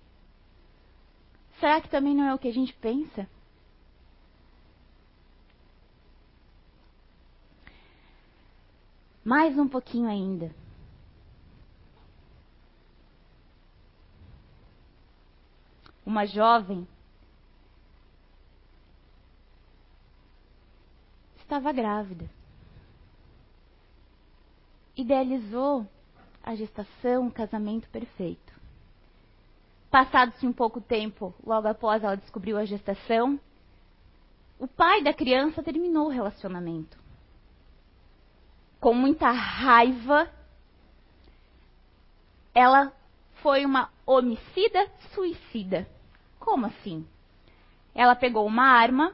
Será 1.61 1.81
que 1.81 1.91
também 1.91 2.15
não 2.15 2.25
é 2.25 2.35
o 2.35 2.39
que 2.39 2.49
a 2.49 2.53
gente 2.53 2.73
pensa? 2.75 3.29
Mais 9.23 9.57
um 9.59 9.69
pouquinho 9.69 10.09
ainda. 10.09 10.55
Uma 16.05 16.25
jovem 16.27 16.89
estava 21.51 21.73
grávida. 21.73 22.31
Idealizou 24.97 25.85
a 26.45 26.55
gestação, 26.55 27.27
o 27.27 27.33
casamento 27.33 27.89
perfeito. 27.89 28.55
Passado-se 29.91 30.47
um 30.47 30.53
pouco 30.53 30.81
tempo, 30.81 31.35
logo 31.45 31.67
após 31.67 32.05
ela 32.05 32.17
descobriu 32.17 32.57
a 32.57 32.65
gestação, 32.65 33.39
o 34.61 34.69
pai 34.69 35.03
da 35.03 35.13
criança 35.13 35.61
terminou 35.61 36.07
o 36.07 36.11
relacionamento. 36.11 36.97
Com 38.79 38.95
muita 38.95 39.33
raiva, 39.33 40.31
ela 42.55 42.93
foi 43.43 43.67
uma 43.67 43.91
homicida 44.07 44.89
suicida. 45.13 45.89
Como 46.39 46.67
assim? 46.67 47.05
Ela 47.93 48.15
pegou 48.15 48.47
uma 48.47 48.65
arma, 48.65 49.13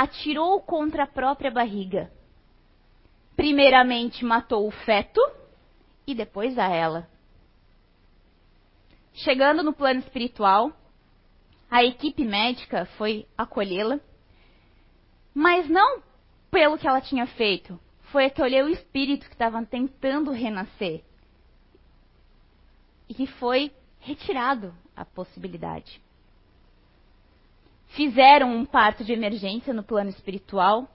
atirou 0.00 0.60
contra 0.60 1.02
a 1.02 1.06
própria 1.08 1.50
barriga. 1.50 2.08
Primeiramente 3.34 4.24
matou 4.24 4.64
o 4.64 4.70
feto 4.70 5.20
e 6.06 6.14
depois 6.14 6.56
a 6.56 6.68
ela. 6.68 7.08
Chegando 9.12 9.64
no 9.64 9.72
plano 9.72 9.98
espiritual, 9.98 10.70
a 11.68 11.82
equipe 11.82 12.24
médica 12.24 12.86
foi 12.96 13.26
acolhê-la, 13.36 13.98
mas 15.34 15.68
não 15.68 16.00
pelo 16.48 16.78
que 16.78 16.86
ela 16.86 17.00
tinha 17.00 17.26
feito, 17.26 17.78
foi 18.12 18.26
acolher 18.26 18.64
o 18.64 18.68
espírito 18.68 19.26
que 19.26 19.34
estava 19.34 19.66
tentando 19.66 20.30
renascer. 20.30 21.02
E 23.08 23.14
que 23.14 23.26
foi 23.26 23.72
retirado 23.98 24.72
a 24.94 25.04
possibilidade. 25.04 26.00
Fizeram 27.88 28.54
um 28.54 28.64
parto 28.64 29.04
de 29.04 29.12
emergência 29.12 29.72
no 29.72 29.82
plano 29.82 30.10
espiritual, 30.10 30.88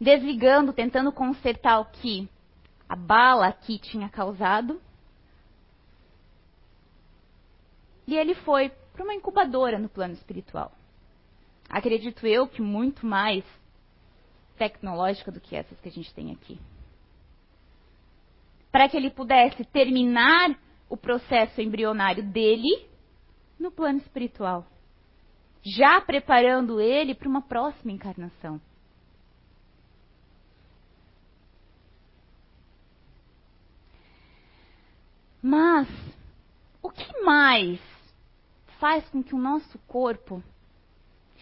desligando, 0.00 0.72
tentando 0.72 1.12
consertar 1.12 1.80
o 1.80 1.84
que 1.84 2.28
a 2.88 2.96
bala 2.96 3.46
aqui 3.46 3.78
tinha 3.78 4.08
causado. 4.08 4.80
E 8.06 8.16
ele 8.16 8.34
foi 8.34 8.70
para 8.92 9.04
uma 9.04 9.14
incubadora 9.14 9.78
no 9.78 9.88
plano 9.88 10.14
espiritual. 10.14 10.72
Acredito 11.68 12.26
eu 12.26 12.48
que 12.48 12.60
muito 12.60 13.06
mais 13.06 13.44
tecnológica 14.58 15.30
do 15.30 15.40
que 15.40 15.54
essas 15.54 15.78
que 15.80 15.88
a 15.88 15.92
gente 15.92 16.12
tem 16.12 16.32
aqui. 16.32 16.58
Para 18.72 18.88
que 18.88 18.96
ele 18.96 19.10
pudesse 19.10 19.64
terminar 19.66 20.58
o 20.88 20.96
processo 20.96 21.60
embrionário 21.60 22.24
dele 22.24 22.88
no 23.58 23.70
plano 23.70 23.98
espiritual, 23.98 24.66
já 25.62 26.00
preparando 26.00 26.80
ele 26.80 27.14
para 27.14 27.28
uma 27.28 27.42
próxima 27.42 27.92
encarnação. 27.92 28.60
Mas 35.42 35.88
o 36.82 36.90
que 36.90 37.22
mais 37.22 37.80
faz 38.78 39.08
com 39.08 39.22
que 39.22 39.34
o 39.34 39.38
nosso 39.38 39.78
corpo 39.80 40.42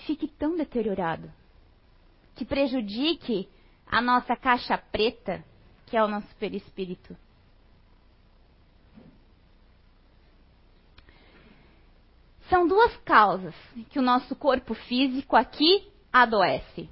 fique 0.06 0.28
tão 0.28 0.56
deteriorado? 0.56 1.30
Que 2.36 2.44
prejudique 2.44 3.48
a 3.86 4.00
nossa 4.00 4.36
caixa 4.36 4.78
preta, 4.78 5.44
que 5.86 5.96
é 5.96 6.04
o 6.04 6.08
nosso 6.08 6.32
perispírito? 6.36 7.16
São 12.48 12.66
duas 12.66 12.96
causas 12.98 13.54
que 13.90 13.98
o 13.98 14.02
nosso 14.02 14.34
corpo 14.34 14.72
físico 14.72 15.36
aqui 15.36 15.86
adoece: 16.10 16.88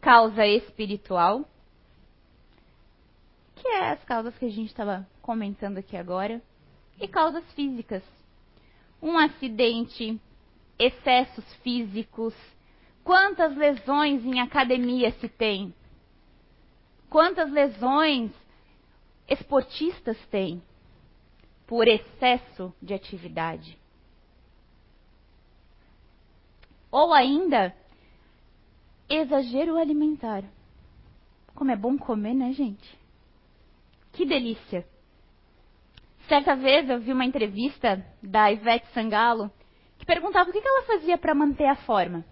causa 0.00 0.44
espiritual, 0.44 1.48
que 3.54 3.68
é 3.68 3.92
as 3.92 4.04
causas 4.04 4.36
que 4.36 4.44
a 4.44 4.50
gente 4.50 4.68
estava 4.68 5.08
comentando 5.22 5.78
aqui 5.78 5.96
agora, 5.96 6.42
e 7.00 7.06
causas 7.06 7.44
físicas. 7.52 8.02
Um 9.00 9.16
acidente, 9.16 10.20
excessos 10.78 11.44
físicos, 11.62 12.34
quantas 13.04 13.56
lesões 13.56 14.24
em 14.24 14.40
academia 14.40 15.12
se 15.20 15.28
tem? 15.28 15.72
Quantas 17.08 17.52
lesões 17.52 18.32
esportistas 19.28 20.18
têm 20.26 20.60
por 21.66 21.86
excesso 21.86 22.74
de 22.82 22.94
atividade? 22.94 23.83
Ou 26.94 27.12
ainda, 27.12 27.74
exagero 29.08 29.76
alimentar. 29.76 30.44
Como 31.52 31.72
é 31.72 31.76
bom 31.76 31.98
comer, 31.98 32.34
né, 32.34 32.52
gente? 32.52 32.96
Que 34.12 34.24
delícia! 34.24 34.86
Certa 36.28 36.54
vez 36.54 36.88
eu 36.88 37.00
vi 37.00 37.12
uma 37.12 37.24
entrevista 37.24 38.00
da 38.22 38.52
Ivete 38.52 38.86
Sangalo 38.94 39.50
que 39.98 40.06
perguntava 40.06 40.48
o 40.48 40.52
que 40.52 40.62
ela 40.64 40.86
fazia 40.86 41.18
para 41.18 41.34
manter 41.34 41.66
a 41.66 41.74
forma. 41.74 42.24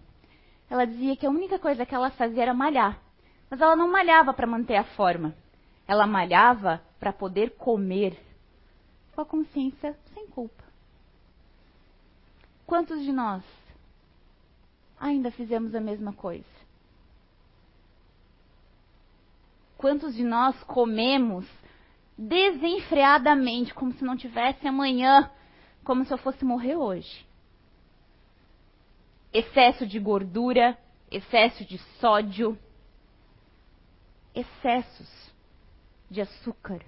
Ela 0.70 0.84
dizia 0.84 1.16
que 1.16 1.26
a 1.26 1.30
única 1.30 1.58
coisa 1.58 1.84
que 1.84 1.92
ela 1.96 2.12
fazia 2.12 2.42
era 2.42 2.54
malhar. 2.54 3.02
Mas 3.50 3.60
ela 3.60 3.74
não 3.74 3.90
malhava 3.90 4.32
para 4.32 4.46
manter 4.46 4.76
a 4.76 4.84
forma. 4.84 5.34
Ela 5.88 6.06
malhava 6.06 6.80
para 7.00 7.12
poder 7.12 7.56
comer. 7.56 8.16
Com 9.12 9.22
a 9.22 9.26
consciência 9.26 9.98
sem 10.14 10.28
culpa. 10.28 10.62
Quantos 12.64 13.02
de 13.02 13.12
nós 13.12 13.42
ainda 15.02 15.32
fizemos 15.32 15.74
a 15.74 15.80
mesma 15.80 16.12
coisa? 16.12 16.44
Quantos 19.76 20.14
de 20.14 20.22
nós 20.22 20.62
comemos 20.62 21.44
desenfreadamente, 22.16 23.74
como 23.74 23.92
se 23.92 24.04
não 24.04 24.16
tivesse 24.16 24.66
amanhã, 24.66 25.28
como 25.82 26.04
se 26.04 26.14
eu 26.14 26.18
fosse 26.18 26.44
morrer 26.44 26.76
hoje? 26.76 27.26
Excesso 29.32 29.84
de 29.84 29.98
gordura, 29.98 30.78
excesso 31.10 31.64
de 31.64 31.78
sódio, 31.98 32.56
excessos 34.32 35.32
de 36.08 36.20
açúcar. 36.20 36.80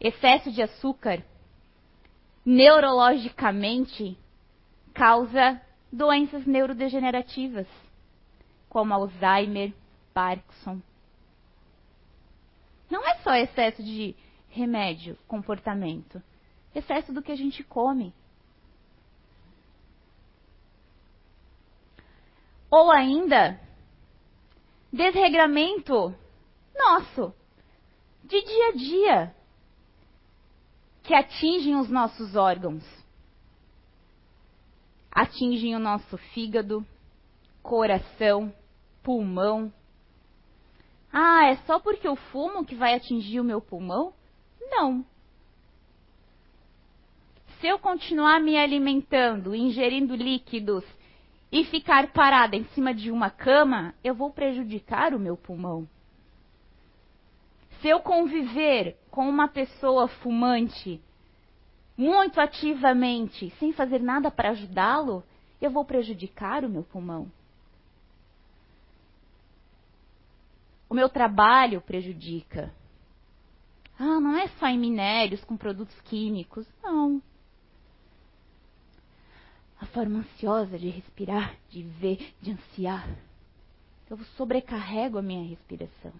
Excesso 0.00 0.50
de 0.50 0.60
açúcar 0.60 1.24
neurologicamente 2.46 4.16
causa 4.94 5.60
doenças 5.92 6.46
neurodegenerativas, 6.46 7.66
como 8.68 8.94
Alzheimer, 8.94 9.74
Parkinson. 10.14 10.80
Não 12.88 13.04
é 13.04 13.16
só 13.16 13.34
excesso 13.34 13.82
de 13.82 14.14
remédio, 14.48 15.18
comportamento, 15.26 16.22
excesso 16.72 17.12
do 17.12 17.20
que 17.20 17.32
a 17.32 17.36
gente 17.36 17.64
come. 17.64 18.14
Ou 22.70 22.92
ainda, 22.92 23.60
desregramento 24.92 26.14
nosso, 26.74 27.34
de 28.22 28.40
dia 28.40 28.68
a 28.68 28.72
dia 28.72 29.36
que 31.06 31.14
atingem 31.14 31.76
os 31.76 31.88
nossos 31.88 32.34
órgãos. 32.34 32.84
Atingem 35.10 35.76
o 35.76 35.78
nosso 35.78 36.18
fígado, 36.34 36.84
coração, 37.62 38.52
pulmão. 39.02 39.72
Ah, 41.12 41.46
é 41.46 41.56
só 41.58 41.78
porque 41.78 42.06
eu 42.06 42.16
fumo 42.16 42.64
que 42.64 42.74
vai 42.74 42.94
atingir 42.94 43.40
o 43.40 43.44
meu 43.44 43.60
pulmão? 43.60 44.12
Não. 44.60 45.06
Se 47.60 47.68
eu 47.68 47.78
continuar 47.78 48.40
me 48.40 48.58
alimentando, 48.58 49.54
ingerindo 49.54 50.14
líquidos 50.14 50.84
e 51.50 51.64
ficar 51.64 52.12
parada 52.12 52.56
em 52.56 52.64
cima 52.74 52.92
de 52.92 53.10
uma 53.10 53.30
cama, 53.30 53.94
eu 54.02 54.14
vou 54.14 54.30
prejudicar 54.30 55.14
o 55.14 55.20
meu 55.20 55.36
pulmão. 55.36 55.88
Se 57.80 57.88
eu 57.88 58.00
conviver 58.00 58.96
com 59.10 59.28
uma 59.28 59.48
pessoa 59.48 60.08
fumante 60.08 61.00
muito 61.96 62.40
ativamente, 62.40 63.50
sem 63.58 63.72
fazer 63.72 64.00
nada 64.00 64.30
para 64.30 64.50
ajudá-lo, 64.50 65.22
eu 65.60 65.70
vou 65.70 65.84
prejudicar 65.84 66.64
o 66.64 66.68
meu 66.68 66.82
pulmão. 66.82 67.30
O 70.88 70.94
meu 70.94 71.08
trabalho 71.08 71.80
prejudica. 71.80 72.72
Ah, 73.98 74.20
não 74.20 74.36
é 74.36 74.46
só 74.58 74.66
em 74.66 74.78
minérios 74.78 75.42
com 75.44 75.56
produtos 75.56 75.98
químicos. 76.02 76.66
Não. 76.82 77.20
A 79.80 79.86
forma 79.86 80.20
ansiosa 80.20 80.78
de 80.78 80.88
respirar, 80.88 81.54
de 81.70 81.82
ver, 81.82 82.34
de 82.40 82.52
ansiar. 82.52 83.08
Eu 84.08 84.18
sobrecarrego 84.36 85.18
a 85.18 85.22
minha 85.22 85.48
respiração. 85.48 86.12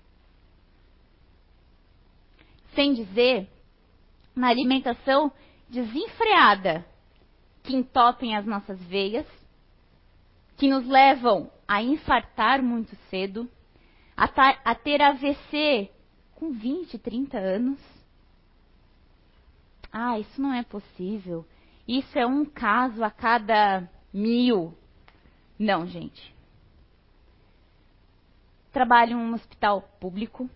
Sem 2.75 2.95
dizer 2.95 3.49
na 4.35 4.49
alimentação 4.49 5.33
desenfreada 5.69 6.85
que 7.63 7.75
entopem 7.75 8.37
as 8.37 8.47
nossas 8.47 8.81
veias, 8.85 9.27
que 10.57 10.69
nos 10.69 10.87
levam 10.87 11.51
a 11.67 11.83
infartar 11.83 12.63
muito 12.63 12.95
cedo, 13.11 13.51
a, 14.17 14.25
a 14.65 14.75
ter 14.75 15.03
AVC 15.03 15.91
com 16.35 16.53
20, 16.53 16.99
30 16.99 17.39
anos. 17.39 17.79
Ah, 19.91 20.19
isso 20.19 20.41
não 20.41 20.53
é 20.53 20.63
possível. 20.63 21.45
Isso 21.89 22.19
é 22.19 22.27
um 22.27 22.45
caso 22.45 23.03
a 23.03 23.11
cada 23.11 23.89
mil. 24.13 24.77
Não, 25.59 25.87
gente. 25.87 26.35
Trabalho 28.73 29.13
em 29.13 29.17
um 29.17 29.35
hospital 29.35 29.83
público 30.01 30.49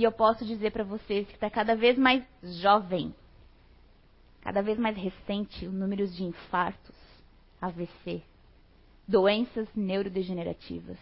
e 0.00 0.02
eu 0.02 0.10
posso 0.10 0.46
dizer 0.46 0.72
para 0.72 0.82
vocês 0.82 1.26
que 1.26 1.34
está 1.34 1.50
cada 1.50 1.76
vez 1.76 1.98
mais 1.98 2.24
jovem, 2.42 3.14
cada 4.40 4.62
vez 4.62 4.78
mais 4.78 4.96
recente 4.96 5.66
o 5.66 5.70
número 5.70 6.08
de 6.08 6.24
infartos, 6.24 6.96
AVC, 7.60 8.22
doenças 9.06 9.68
neurodegenerativas. 9.74 10.96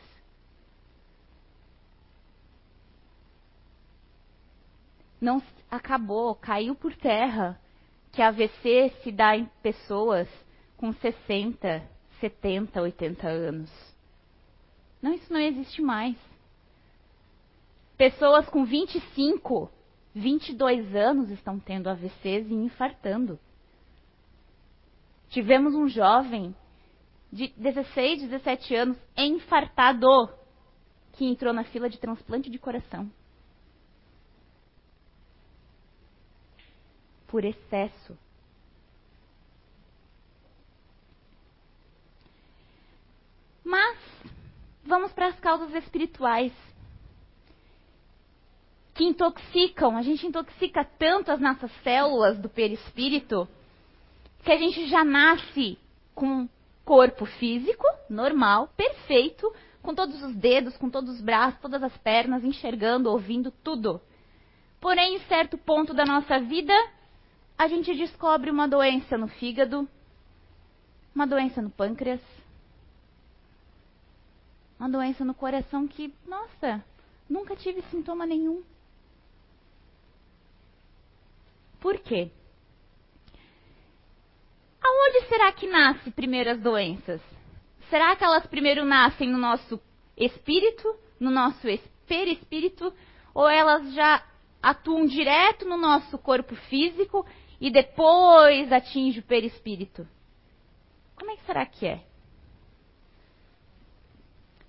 Não 5.20 5.40
acabou, 5.70 6.34
caiu 6.34 6.74
por 6.74 6.92
terra 6.96 7.56
que 8.11 8.20
AVC 8.20 8.92
se 9.04 9.12
dá 9.12 9.37
em 9.37 9.44
pessoas 9.62 10.28
com 10.76 10.92
60, 10.92 11.88
70, 12.18 12.82
80 12.82 13.28
anos. 13.28 13.70
Não, 15.00 15.14
isso 15.14 15.32
não 15.32 15.38
existe 15.38 15.80
mais. 15.80 16.16
Pessoas 17.98 18.48
com 18.48 18.64
25, 18.64 19.68
22 20.14 20.94
anos 20.94 21.30
estão 21.30 21.58
tendo 21.58 21.90
AVCs 21.90 22.48
e 22.48 22.54
infartando. 22.54 23.40
Tivemos 25.30 25.74
um 25.74 25.88
jovem 25.88 26.54
de 27.32 27.48
16, 27.56 28.22
17 28.22 28.74
anos 28.76 28.96
infartado 29.16 30.06
que 31.14 31.24
entrou 31.24 31.52
na 31.52 31.64
fila 31.64 31.90
de 31.90 31.98
transplante 31.98 32.48
de 32.48 32.56
coração. 32.56 33.11
Por 37.26 37.44
excesso. 37.44 38.16
Mas 43.64 43.98
vamos 44.84 45.12
para 45.12 45.26
as 45.26 45.40
causas 45.40 45.74
espirituais 45.74 46.52
que 48.98 49.04
intoxicam. 49.04 49.96
A 49.96 50.02
gente 50.02 50.26
intoxica 50.26 50.84
tanto 50.84 51.30
as 51.30 51.38
nossas 51.38 51.70
células 51.84 52.37
do 52.37 52.48
perispírito 52.48 53.48
que 54.42 54.50
a 54.50 54.56
gente 54.58 54.88
já 54.88 55.04
nasce 55.04 55.78
com 56.16 56.48
corpo 56.84 57.24
físico 57.24 57.84
normal, 58.11 58.68
perfeito, 58.76 59.54
com 59.82 59.94
todos 59.94 60.20
os 60.22 60.34
dedos, 60.34 60.76
com 60.76 60.90
todos 60.90 61.14
os 61.14 61.20
braços, 61.20 61.61
todas 61.61 61.80
as 61.80 61.96
pernas, 61.98 62.42
enxergando, 62.42 63.08
ouvindo 63.08 63.52
tudo. 63.62 64.00
Porém, 64.80 65.14
em 65.14 65.20
certo 65.28 65.56
ponto 65.56 65.94
da 65.94 66.04
nossa 66.04 66.40
vida, 66.40 66.74
a 67.56 67.68
gente 67.68 67.94
descobre 67.94 68.50
uma 68.50 68.66
doença 68.66 69.16
no 69.16 69.28
fígado, 69.28 69.88
uma 71.14 71.26
doença 71.26 71.62
no 71.62 71.70
pâncreas, 71.70 72.20
uma 74.78 74.88
doença 74.88 75.24
no 75.24 75.34
coração 75.34 75.87
que, 75.87 76.12
nossa, 76.26 76.82
nunca 77.30 77.54
tive 77.54 77.80
sintoma 77.90 78.26
nenhum. 78.26 78.64
Por 81.80 81.98
quê? 82.00 82.30
Aonde 84.82 85.28
será 85.28 85.52
que 85.52 85.66
nasce 85.66 86.10
primeiro 86.10 86.50
as 86.50 86.60
doenças? 86.60 87.20
Será 87.90 88.14
que 88.16 88.24
elas 88.24 88.46
primeiro 88.46 88.84
nascem 88.84 89.28
no 89.28 89.38
nosso 89.38 89.80
espírito, 90.16 90.96
no 91.18 91.30
nosso 91.30 91.60
perispírito, 92.06 92.92
ou 93.34 93.48
elas 93.48 93.92
já 93.94 94.24
atuam 94.62 95.06
direto 95.06 95.64
no 95.64 95.76
nosso 95.76 96.18
corpo 96.18 96.54
físico 96.54 97.26
e 97.60 97.70
depois 97.70 98.72
atinge 98.72 99.20
o 99.20 99.24
perispírito? 99.24 100.06
Como 101.16 101.30
é 101.30 101.36
que 101.36 101.44
será 101.44 101.66
que 101.66 101.86
é? 101.86 102.04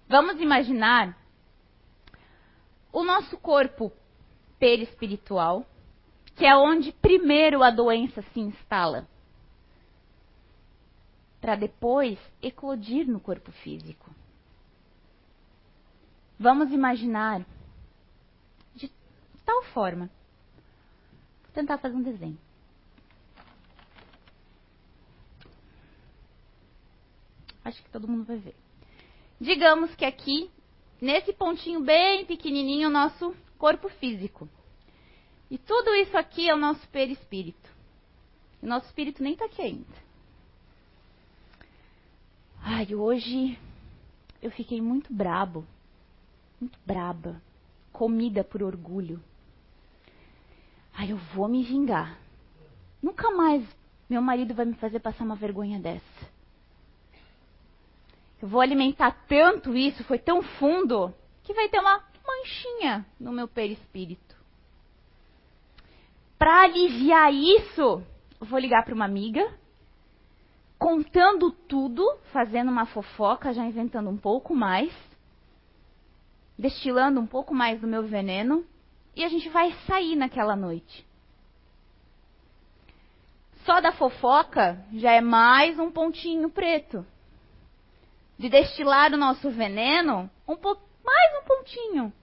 Vamos 0.07 0.41
imaginar 0.41 1.15
o 2.91 3.03
nosso 3.03 3.37
corpo 3.37 3.91
perispiritual, 4.57 5.65
que 6.39 6.45
é 6.45 6.55
onde 6.55 6.93
primeiro 6.93 7.61
a 7.61 7.69
doença 7.69 8.21
se 8.21 8.39
instala 8.39 9.05
para 11.41 11.57
depois 11.57 12.17
eclodir 12.41 13.05
no 13.05 13.19
corpo 13.19 13.51
físico. 13.51 14.09
Vamos 16.39 16.71
imaginar 16.71 17.45
de 18.73 18.89
tal 19.45 19.63
forma. 19.73 20.09
Vou 21.43 21.53
tentar 21.53 21.77
fazer 21.77 21.97
um 21.97 22.01
desenho. 22.01 22.39
Acho 27.65 27.83
que 27.83 27.89
todo 27.89 28.07
mundo 28.07 28.23
vai 28.23 28.37
ver. 28.37 28.55
Digamos 29.41 29.93
que 29.93 30.05
aqui, 30.05 30.49
nesse 31.01 31.33
pontinho 31.33 31.81
bem 31.81 32.25
pequenininho, 32.25 32.87
o 32.87 32.91
nosso 32.91 33.35
corpo 33.57 33.89
físico. 33.89 34.47
E 35.49 35.57
tudo 35.57 35.93
isso 35.95 36.17
aqui 36.17 36.49
é 36.49 36.53
o 36.53 36.57
nosso 36.57 36.87
perispírito. 36.89 37.69
O 38.61 38.67
nosso 38.67 38.85
espírito 38.87 39.23
nem 39.23 39.33
está 39.33 39.45
aqui 39.45 39.61
ainda. 39.61 40.09
Ai, 42.61 42.93
hoje 42.93 43.57
eu 44.41 44.51
fiquei 44.51 44.81
muito 44.81 45.13
brabo, 45.13 45.65
muito 46.59 46.77
braba, 46.85 47.41
comida 47.91 48.43
por 48.43 48.61
orgulho. 48.61 49.21
Ai, 50.93 51.11
eu 51.11 51.17
vou 51.33 51.47
me 51.47 51.63
vingar. 51.63 52.19
Nunca 53.01 53.31
mais 53.31 53.65
meu 54.09 54.21
marido 54.21 54.53
vai 54.53 54.65
me 54.65 54.73
fazer 54.73 54.99
passar 54.99 55.23
uma 55.23 55.35
vergonha 55.35 55.79
dessa. 55.79 56.29
Eu 58.41 58.47
vou 58.47 58.59
alimentar 58.59 59.11
tanto 59.27 59.75
isso, 59.75 60.03
foi 60.05 60.17
tão 60.17 60.41
fundo, 60.41 61.13
que 61.43 61.53
vai 61.53 61.69
ter 61.69 61.79
uma 61.79 62.03
manchinha 62.25 63.05
no 63.19 63.31
meu 63.31 63.47
perispírito. 63.47 64.28
Para 66.39 66.61
aliviar 66.61 67.33
isso, 67.33 68.01
vou 68.39 68.57
ligar 68.57 68.85
para 68.85 68.95
uma 68.95 69.03
amiga 69.03 69.45
contando 70.77 71.51
tudo, 71.51 72.01
fazendo 72.31 72.71
uma 72.71 72.85
fofoca, 72.85 73.53
já 73.53 73.65
inventando 73.65 74.09
um 74.09 74.15
pouco 74.15 74.55
mais, 74.55 74.89
destilando 76.57 77.19
um 77.19 77.27
pouco 77.27 77.53
mais 77.53 77.81
do 77.81 77.87
meu 77.87 78.03
veneno, 78.03 78.65
e 79.13 79.25
a 79.25 79.27
gente 79.27 79.49
vai 79.49 79.73
sair 79.85 80.15
naquela 80.15 80.55
noite. 80.55 81.05
Só 83.65 83.81
da 83.81 83.91
fofoca 83.91 84.81
já 84.93 85.11
é 85.11 85.19
mais 85.19 85.77
um 85.77 85.91
pontinho 85.91 86.49
preto. 86.49 87.05
De 88.37 88.47
destilar 88.47 89.13
o 89.13 89.17
nosso 89.17 89.51
veneno, 89.51 90.31
um 90.47 90.55
mais 91.03 91.43
um 91.43 91.45
pontinho. 91.45 92.13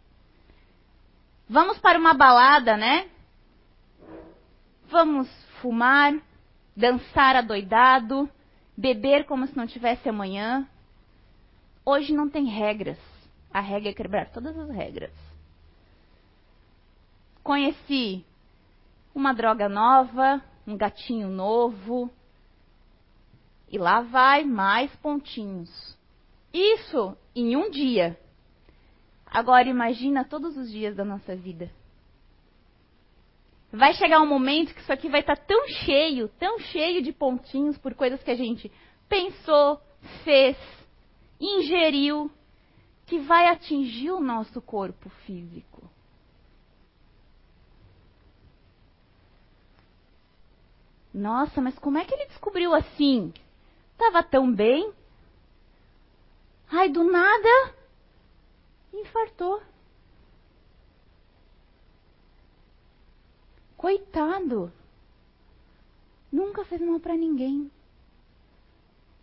Vamos 1.46 1.78
para 1.78 1.98
uma 1.98 2.14
balada, 2.14 2.78
né? 2.78 3.10
Vamos 4.88 5.28
fumar, 5.60 6.14
dançar 6.76 7.34
adoidado, 7.34 8.30
beber 8.76 9.24
como 9.24 9.46
se 9.46 9.56
não 9.56 9.66
tivesse 9.66 10.08
amanhã. 10.08 10.68
Hoje 11.84 12.12
não 12.12 12.28
tem 12.28 12.46
regras. 12.46 12.98
A 13.52 13.60
regra 13.60 13.90
é 13.90 13.94
quebrar 13.94 14.30
todas 14.30 14.56
as 14.56 14.70
regras. 14.70 15.12
Conheci 17.42 18.24
uma 19.14 19.32
droga 19.32 19.68
nova, 19.68 20.42
um 20.66 20.76
gatinho 20.76 21.28
novo. 21.28 22.10
E 23.68 23.78
lá 23.78 24.02
vai 24.02 24.44
mais 24.44 24.94
pontinhos. 24.96 25.98
Isso 26.52 27.16
em 27.34 27.56
um 27.56 27.70
dia. 27.70 28.18
Agora 29.26 29.68
imagina 29.68 30.24
todos 30.24 30.56
os 30.56 30.70
dias 30.70 30.94
da 30.94 31.04
nossa 31.04 31.34
vida. 31.34 31.70
Vai 33.76 33.92
chegar 33.92 34.20
um 34.22 34.26
momento 34.26 34.72
que 34.74 34.80
isso 34.80 34.92
aqui 34.92 35.06
vai 35.06 35.20
estar 35.20 35.36
tá 35.36 35.44
tão 35.46 35.68
cheio, 35.68 36.28
tão 36.38 36.58
cheio 36.58 37.02
de 37.02 37.12
pontinhos 37.12 37.76
por 37.76 37.94
coisas 37.94 38.22
que 38.22 38.30
a 38.30 38.34
gente 38.34 38.72
pensou, 39.06 39.78
fez, 40.24 40.56
ingeriu, 41.38 42.30
que 43.04 43.18
vai 43.18 43.48
atingir 43.48 44.12
o 44.12 44.20
nosso 44.20 44.62
corpo 44.62 45.10
físico. 45.26 45.82
Nossa, 51.12 51.60
mas 51.60 51.78
como 51.78 51.98
é 51.98 52.04
que 52.06 52.14
ele 52.14 52.26
descobriu 52.28 52.74
assim? 52.74 53.32
Tava 53.98 54.22
tão 54.22 54.50
bem. 54.50 54.90
Ai, 56.70 56.88
do 56.88 57.04
nada, 57.04 57.74
infartou. 58.92 59.60
Coitado. 63.76 64.72
Nunca 66.32 66.64
fez 66.64 66.80
mal 66.80 66.98
para 66.98 67.16
ninguém. 67.16 67.70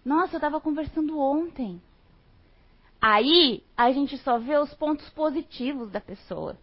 Nossa, 0.05 0.35
eu 0.35 0.37
estava 0.37 0.59
conversando 0.59 1.17
ontem. 1.19 1.81
Aí 3.01 3.63
a 3.75 3.91
gente 3.91 4.17
só 4.19 4.37
vê 4.37 4.57
os 4.57 4.73
pontos 4.73 5.09
positivos 5.09 5.91
da 5.91 5.99
pessoa. 5.99 6.57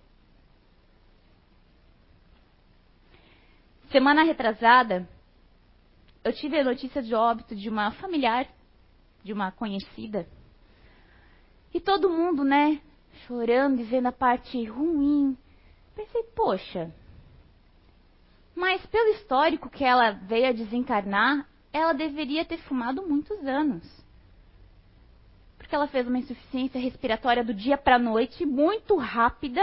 Semana 3.90 4.22
retrasada, 4.22 5.08
eu 6.22 6.32
tive 6.32 6.58
a 6.58 6.64
notícia 6.64 7.02
de 7.02 7.14
óbito 7.14 7.56
de 7.56 7.68
uma 7.68 7.90
familiar, 7.92 8.46
de 9.24 9.32
uma 9.32 9.50
conhecida. 9.50 10.28
E 11.74 11.80
todo 11.80 12.10
mundo, 12.10 12.44
né, 12.44 12.80
chorando 13.26 13.80
e 13.80 13.84
vendo 13.84 14.06
a 14.06 14.12
parte 14.12 14.62
ruim. 14.64 15.36
Pensei, 15.94 16.22
poxa, 16.34 16.94
mas 18.54 18.84
pelo 18.86 19.10
histórico 19.14 19.70
que 19.70 19.84
ela 19.84 20.10
veio 20.10 20.48
a 20.48 20.52
desencarnar, 20.52 21.46
ela 21.72 21.92
deveria 21.92 22.44
ter 22.44 22.58
fumado 22.58 23.06
muitos 23.06 23.38
anos. 23.46 23.84
Porque 25.56 25.74
ela 25.74 25.86
fez 25.86 26.06
uma 26.06 26.18
insuficiência 26.18 26.80
respiratória 26.80 27.44
do 27.44 27.54
dia 27.54 27.78
para 27.78 27.96
a 27.96 27.98
noite, 27.98 28.44
muito 28.44 28.96
rápida. 28.96 29.62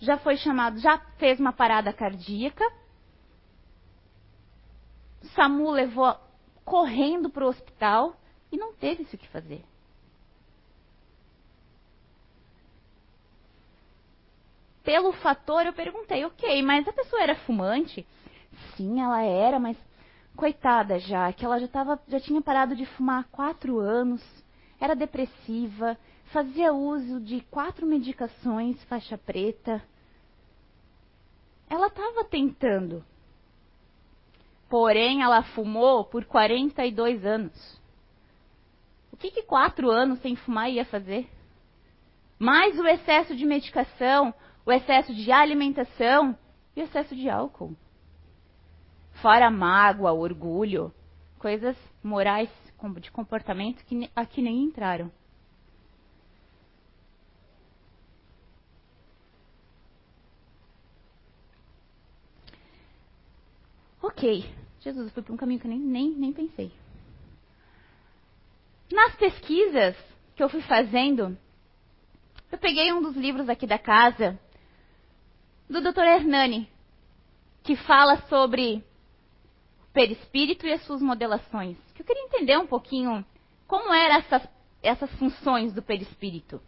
Já 0.00 0.18
foi 0.18 0.36
chamado, 0.36 0.78
já 0.80 0.98
fez 1.18 1.38
uma 1.38 1.52
parada 1.52 1.92
cardíaca. 1.92 2.64
O 5.22 5.26
SAMU 5.28 5.70
levou 5.70 6.16
correndo 6.64 7.30
para 7.30 7.44
o 7.44 7.48
hospital 7.48 8.16
e 8.50 8.56
não 8.56 8.74
teve 8.74 9.02
isso 9.02 9.16
que 9.16 9.28
fazer. 9.28 9.62
Pelo 14.90 15.12
fator, 15.12 15.66
eu 15.66 15.72
perguntei, 15.72 16.24
ok, 16.24 16.62
mas 16.62 16.88
a 16.88 16.92
pessoa 16.92 17.22
era 17.22 17.36
fumante? 17.36 18.04
Sim, 18.74 19.00
ela 19.00 19.22
era, 19.22 19.56
mas 19.60 19.76
coitada 20.34 20.98
já, 20.98 21.32
que 21.32 21.44
ela 21.44 21.60
já, 21.60 21.68
tava, 21.68 22.02
já 22.08 22.18
tinha 22.18 22.42
parado 22.42 22.74
de 22.74 22.84
fumar 22.86 23.20
há 23.20 23.24
quatro 23.24 23.78
anos, 23.78 24.20
era 24.80 24.96
depressiva, 24.96 25.96
fazia 26.32 26.72
uso 26.72 27.20
de 27.20 27.40
quatro 27.42 27.86
medicações, 27.86 28.82
faixa 28.86 29.16
preta. 29.16 29.80
Ela 31.68 31.86
estava 31.86 32.24
tentando. 32.24 33.04
Porém, 34.68 35.22
ela 35.22 35.44
fumou 35.54 36.04
por 36.04 36.24
42 36.24 37.24
anos. 37.24 37.80
O 39.12 39.16
que, 39.16 39.30
que 39.30 39.42
quatro 39.42 39.88
anos 39.88 40.18
sem 40.18 40.34
fumar 40.34 40.68
ia 40.68 40.84
fazer? 40.84 41.30
Mais 42.40 42.76
o 42.76 42.84
excesso 42.88 43.36
de 43.36 43.46
medicação, 43.46 44.34
o 44.64 44.72
excesso 44.72 45.14
de 45.14 45.30
alimentação 45.32 46.36
e 46.76 46.80
o 46.80 46.84
excesso 46.84 47.14
de 47.14 47.28
álcool. 47.28 47.76
Fora 49.20 49.50
mágoa, 49.50 50.12
orgulho, 50.12 50.92
coisas 51.38 51.76
morais 52.02 52.48
de 53.00 53.10
comportamento 53.10 53.84
que 53.84 54.10
aqui 54.16 54.40
nem 54.40 54.62
entraram. 54.62 55.12
Ok, 64.02 64.44
Jesus, 64.80 65.06
eu 65.06 65.12
fui 65.12 65.22
para 65.22 65.34
um 65.34 65.36
caminho 65.36 65.60
que 65.60 65.66
eu 65.66 65.70
nem, 65.70 65.78
nem, 65.78 66.10
nem 66.10 66.32
pensei. 66.32 66.72
Nas 68.90 69.14
pesquisas 69.16 69.94
que 70.34 70.42
eu 70.42 70.48
fui 70.48 70.62
fazendo, 70.62 71.36
eu 72.50 72.58
peguei 72.58 72.92
um 72.92 73.02
dos 73.02 73.14
livros 73.14 73.48
aqui 73.48 73.66
da 73.66 73.78
casa, 73.78 74.38
do 75.70 75.80
Dr. 75.80 76.00
Hernani, 76.00 76.68
que 77.62 77.76
fala 77.76 78.16
sobre 78.28 78.84
o 79.84 79.92
perispírito 79.92 80.66
e 80.66 80.72
as 80.72 80.82
suas 80.84 81.00
modelações. 81.00 81.76
Eu 81.96 82.04
queria 82.04 82.24
entender 82.24 82.58
um 82.58 82.66
pouquinho 82.66 83.24
como 83.68 83.92
eram 83.94 84.16
essas, 84.16 84.48
essas 84.82 85.10
funções 85.12 85.72
do 85.72 85.80
perispírito. 85.80 86.60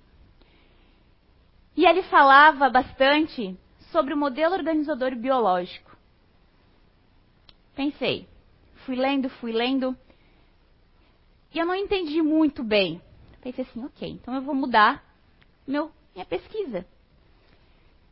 E 1.77 1.85
ele 1.85 2.03
falava 2.05 2.71
bastante 2.71 3.59
sobre 3.91 4.15
o 4.15 4.17
modelo 4.17 4.55
organizador 4.55 5.17
biológico. 5.17 5.91
Pensei, 7.75 8.29
fui 8.87 8.95
lendo, 8.95 9.29
fui 9.29 9.51
lendo, 9.51 9.97
e 11.53 11.59
eu 11.59 11.67
não 11.67 11.75
entendi 11.75 12.23
muito 12.23 12.63
bem. 12.63 13.03
Pensei 13.41 13.65
assim, 13.65 13.85
ok, 13.85 14.09
então 14.09 14.35
eu 14.35 14.43
vou 14.43 14.55
mudar 14.55 15.05
meu, 15.67 15.91
minha 16.15 16.25
pesquisa. 16.25 16.87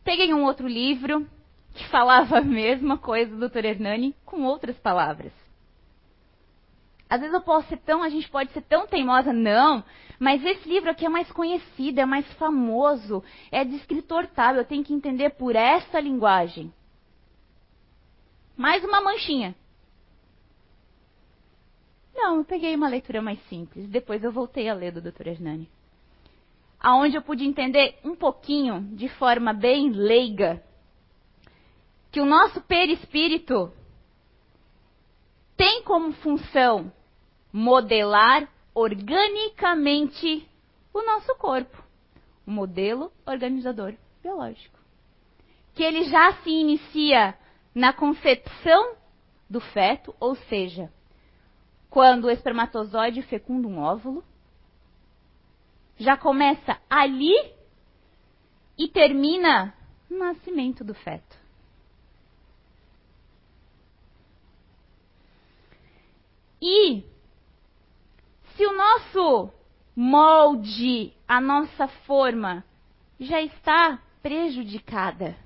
Peguei 0.02 0.32
um 0.32 0.44
outro 0.44 0.66
livro 0.66 1.26
que 1.74 1.86
falava 1.88 2.38
a 2.38 2.42
mesma 2.42 2.98
coisa 2.98 3.34
do 3.34 3.48
Dr. 3.48 3.64
Hernani 3.64 4.14
com 4.24 4.42
outras 4.44 4.78
palavras. 4.78 5.32
Às 7.08 7.20
vezes 7.20 7.34
eu 7.34 7.40
posso 7.40 7.68
ser 7.68 7.78
tão, 7.78 8.02
a 8.02 8.08
gente 8.08 8.28
pode 8.30 8.52
ser 8.52 8.62
tão 8.62 8.86
teimosa, 8.86 9.32
não, 9.32 9.82
mas 10.18 10.44
esse 10.44 10.68
livro 10.68 10.90
aqui 10.90 11.04
é 11.04 11.08
mais 11.08 11.30
conhecido, 11.32 11.98
é 12.00 12.06
mais 12.06 12.30
famoso, 12.34 13.22
é 13.50 13.64
de 13.64 13.74
escritor 13.76 14.28
tal, 14.28 14.54
eu 14.54 14.64
tenho 14.64 14.84
que 14.84 14.94
entender 14.94 15.30
por 15.30 15.56
essa 15.56 15.98
linguagem. 15.98 16.72
Mais 18.56 18.84
uma 18.84 19.00
manchinha. 19.00 19.56
Não, 22.14 22.36
eu 22.36 22.44
peguei 22.44 22.74
uma 22.76 22.88
leitura 22.88 23.20
mais 23.20 23.40
simples, 23.48 23.88
depois 23.88 24.22
eu 24.22 24.30
voltei 24.30 24.68
a 24.68 24.74
ler 24.74 24.92
do 24.92 25.00
Dr. 25.00 25.28
Hernani 25.28 25.68
aonde 26.80 27.16
eu 27.16 27.22
pude 27.22 27.44
entender 27.44 27.98
um 28.02 28.16
pouquinho, 28.16 28.80
de 28.96 29.08
forma 29.08 29.52
bem 29.52 29.90
leiga, 29.90 30.62
que 32.10 32.20
o 32.20 32.26
nosso 32.26 32.60
perispírito 32.62 33.70
tem 35.56 35.82
como 35.82 36.12
função 36.14 36.90
modelar 37.52 38.48
organicamente 38.74 40.48
o 40.92 41.02
nosso 41.02 41.34
corpo, 41.36 41.84
o 42.46 42.50
modelo 42.50 43.12
organizador 43.26 43.94
biológico. 44.22 44.78
Que 45.74 45.82
ele 45.82 46.04
já 46.04 46.32
se 46.42 46.50
inicia 46.50 47.36
na 47.74 47.92
concepção 47.92 48.96
do 49.48 49.60
feto, 49.60 50.14
ou 50.18 50.34
seja, 50.34 50.90
quando 51.88 52.24
o 52.24 52.30
espermatozoide 52.30 53.22
fecunda 53.22 53.68
um 53.68 53.80
óvulo, 53.80 54.24
já 56.00 56.16
começa 56.16 56.80
ali 56.88 57.34
e 58.76 58.88
termina 58.88 59.74
no 60.08 60.18
nascimento 60.18 60.82
do 60.82 60.94
feto. 60.94 61.38
E 66.60 67.04
se 68.56 68.66
o 68.66 68.74
nosso 68.74 69.52
molde, 69.94 71.12
a 71.28 71.38
nossa 71.38 71.86
forma 71.86 72.64
já 73.18 73.42
está 73.42 74.02
prejudicada, 74.22 75.36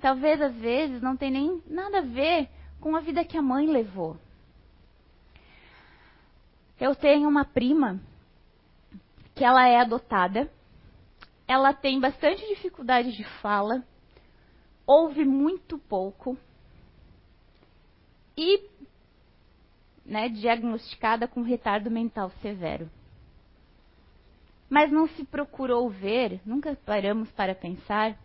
talvez 0.00 0.40
às 0.40 0.54
vezes 0.54 1.02
não 1.02 1.16
tenha 1.16 1.32
nem 1.32 1.62
nada 1.66 1.98
a 1.98 2.02
ver 2.02 2.48
com 2.80 2.94
a 2.94 3.00
vida 3.00 3.24
que 3.24 3.36
a 3.36 3.42
mãe 3.42 3.66
levou. 3.66 4.16
Eu 6.80 6.94
tenho 6.94 7.28
uma 7.28 7.44
prima 7.44 8.00
que 9.34 9.44
ela 9.44 9.66
é 9.66 9.80
adotada. 9.80 10.50
Ela 11.46 11.74
tem 11.74 12.00
bastante 12.00 12.46
dificuldade 12.48 13.12
de 13.12 13.24
fala, 13.40 13.84
ouve 14.86 15.24
muito 15.24 15.78
pouco 15.78 16.38
e 18.36 18.66
né, 20.04 20.28
diagnosticada 20.28 21.28
com 21.28 21.42
retardo 21.42 21.90
mental 21.90 22.30
severo. 22.40 22.90
Mas 24.70 24.90
não 24.90 25.06
se 25.08 25.24
procurou 25.24 25.88
ver, 25.90 26.40
nunca 26.44 26.74
paramos 26.84 27.30
para 27.32 27.54
pensar 27.54 28.18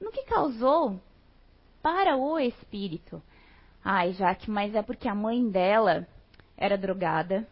no 0.00 0.10
que 0.10 0.24
causou 0.24 0.98
para 1.82 2.16
o 2.16 2.38
espírito. 2.38 3.22
Ai, 3.84 4.12
Jaque, 4.12 4.50
mas 4.50 4.74
é 4.74 4.82
porque 4.82 5.08
a 5.08 5.14
mãe 5.14 5.48
dela 5.48 6.06
era 6.56 6.76
drogada, 6.76 7.46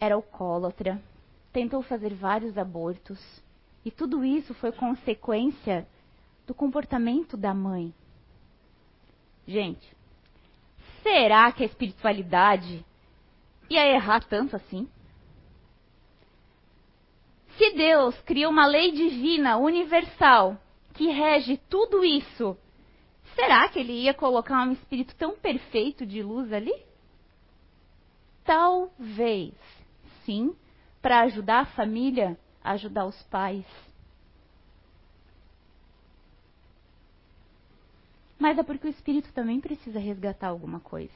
era 0.00 0.14
alcoólatra, 0.14 1.00
tentou 1.52 1.82
fazer 1.82 2.14
vários 2.14 2.56
abortos. 2.56 3.20
E 3.84 3.90
tudo 3.90 4.24
isso 4.24 4.54
foi 4.54 4.72
consequência 4.72 5.86
do 6.46 6.54
comportamento 6.54 7.36
da 7.36 7.54
mãe. 7.54 7.94
Gente, 9.46 9.96
será 11.02 11.50
que 11.52 11.62
a 11.62 11.66
espiritualidade 11.66 12.84
ia 13.68 13.86
errar 13.86 14.24
tanto 14.24 14.56
assim? 14.56 14.88
Se 17.56 17.70
Deus 17.72 18.18
criou 18.22 18.50
uma 18.50 18.66
lei 18.66 18.92
divina, 18.92 19.58
universal, 19.58 20.56
que 20.94 21.08
rege 21.08 21.58
tudo 21.68 22.04
isso, 22.04 22.56
será 23.34 23.68
que 23.68 23.78
ele 23.78 23.92
ia 23.92 24.14
colocar 24.14 24.66
um 24.66 24.72
espírito 24.72 25.14
tão 25.16 25.36
perfeito 25.36 26.06
de 26.06 26.22
luz 26.22 26.52
ali? 26.52 26.74
Talvez, 28.44 29.54
sim, 30.24 30.56
para 31.00 31.20
ajudar 31.20 31.60
a 31.60 31.66
família, 31.66 32.38
ajudar 32.62 33.06
os 33.06 33.20
pais. 33.24 33.66
Mas 38.38 38.58
é 38.58 38.62
porque 38.62 38.86
o 38.86 38.90
espírito 38.90 39.32
também 39.34 39.60
precisa 39.60 39.98
resgatar 39.98 40.48
alguma 40.48 40.80
coisa. 40.80 41.12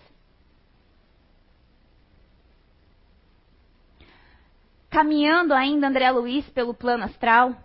Caminhando 4.91 5.55
ainda 5.55 5.89
André 5.89 6.11
Luiz 6.11 6.49
pelo 6.51 6.75
plano 6.75 7.05
astral, 7.05 7.57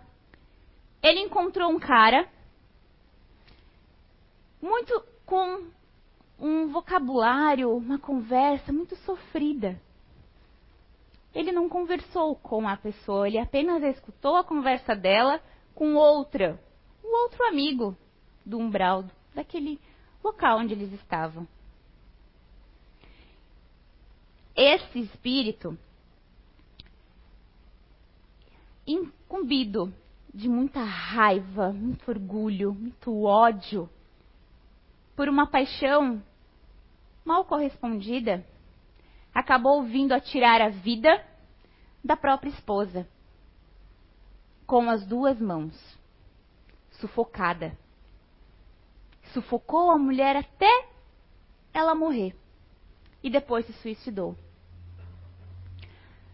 ele 1.02 1.20
encontrou 1.20 1.70
um 1.70 1.78
cara 1.78 2.28
muito 4.60 5.04
com 5.24 5.70
um 6.40 6.68
vocabulário, 6.68 7.70
uma 7.76 7.98
conversa 7.98 8.72
muito 8.72 8.96
sofrida. 8.96 9.80
Ele 11.34 11.52
não 11.52 11.68
conversou 11.68 12.34
com 12.34 12.66
a 12.66 12.76
pessoa, 12.76 13.28
ele 13.28 13.38
apenas 13.38 13.82
escutou 13.82 14.36
a 14.36 14.44
conversa 14.44 14.96
dela 14.96 15.40
com 15.74 15.94
outra, 15.94 16.58
um 17.04 17.22
outro 17.22 17.44
amigo 17.44 17.96
do 18.44 18.58
umbral, 18.58 19.04
daquele 19.34 19.78
local 20.24 20.58
onde 20.58 20.72
eles 20.72 20.92
estavam. 20.94 21.46
Esse 24.56 24.98
espírito, 24.98 25.78
incumbido 28.86 29.92
de 30.34 30.48
muita 30.48 30.82
raiva, 30.82 31.72
muito 31.72 32.08
orgulho, 32.08 32.74
muito 32.74 33.22
ódio, 33.22 33.88
por 35.14 35.28
uma 35.28 35.46
paixão 35.46 36.20
mal 37.24 37.44
correspondida, 37.44 38.44
acabou 39.34 39.82
vindo 39.84 40.12
a 40.12 40.20
tirar 40.20 40.60
a 40.60 40.68
vida 40.68 41.24
da 42.02 42.16
própria 42.16 42.50
esposa, 42.50 43.06
com 44.66 44.88
as 44.88 45.04
duas 45.06 45.40
mãos, 45.40 45.74
sufocada. 46.92 47.76
Sufocou 49.32 49.90
a 49.90 49.98
mulher 49.98 50.36
até 50.36 50.88
ela 51.72 51.94
morrer 51.94 52.34
e 53.22 53.30
depois 53.30 53.66
se 53.66 53.72
suicidou. 53.74 54.36